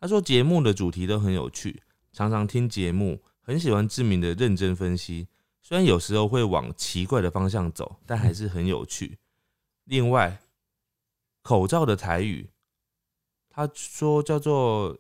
[0.01, 5.29] 他说节目的主题都很有趣，常常听节目，很喜欢志明的认真分析，
[5.61, 9.19] 虽然有时候会往奇怪的方向走，但还是很有趣。
[9.85, 10.41] 另外，
[11.43, 12.49] 口罩的台语，
[13.51, 14.97] 他说叫做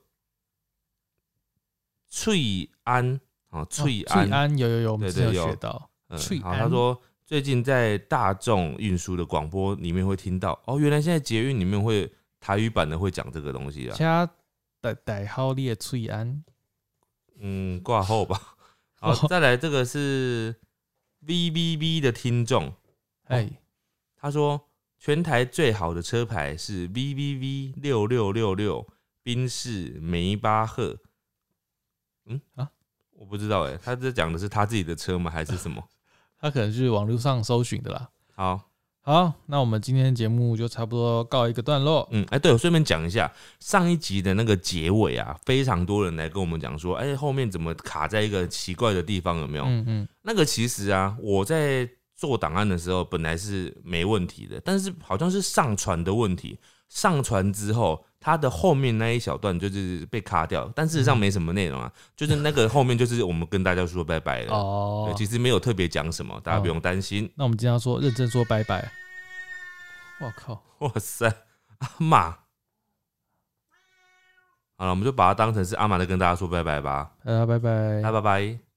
[2.09, 3.20] 翠安
[3.51, 5.90] 啊，翠安，翠安有有有，我们有学到。
[6.09, 14.28] 嗯，好，他说最近在大众运输的广播里面会听到，哦，原来现在捷运里面会台语版的会讲这个东西啊，加
[14.80, 16.45] 代代号列翠安，
[17.45, 18.57] 嗯，挂后吧。
[18.95, 20.55] 好，哦再来这个是
[21.26, 22.72] V V V 的听众，
[23.24, 23.51] 哎，
[24.14, 24.68] 他说
[24.99, 28.86] 全台最好的车牌是 V V V 六六六六
[29.24, 30.99] 宾士梅巴赫。
[32.26, 32.70] 嗯啊，
[33.11, 35.28] 我不知道哎，他这讲的是他自己的车吗？
[35.28, 35.82] 还是什么？
[36.38, 38.11] 他可能是网络上搜寻的啦。
[38.34, 38.70] 好，
[39.05, 42.09] 好，那我们今天的节目就差不多告一个段落。
[42.12, 43.28] 嗯，哎、对，我顺便讲一下，
[43.59, 49.64] 上一集的那个结尾啊，非常多人来跟我们讲说，哎、后面怎么卡在一个奇怪的地方，有没有？
[49.64, 64.55] 嗯嗯，那个其实啊，我在做档案的时候本来是没问题的，但是好像是上传的问题，上传之后，它的后面那一小段就是被卡掉，但事实上没什么内容啊， 就是那个后面就是我们跟大家说拜拜了。
[64.55, 67.31] 哦对，，其实没有特别讲什么，大家不用担心。
[67.35, 68.91] 那我们今天要说认真说拜拜。
[70.20, 71.27] 我靠，哇塞，
[71.79, 72.31] 阿玛，
[74.77, 78.12] 好了，我们就把它当成是阿玛在跟大家说拜拜吧，大家拜拜那。
[78.12, 78.72] 拜拜。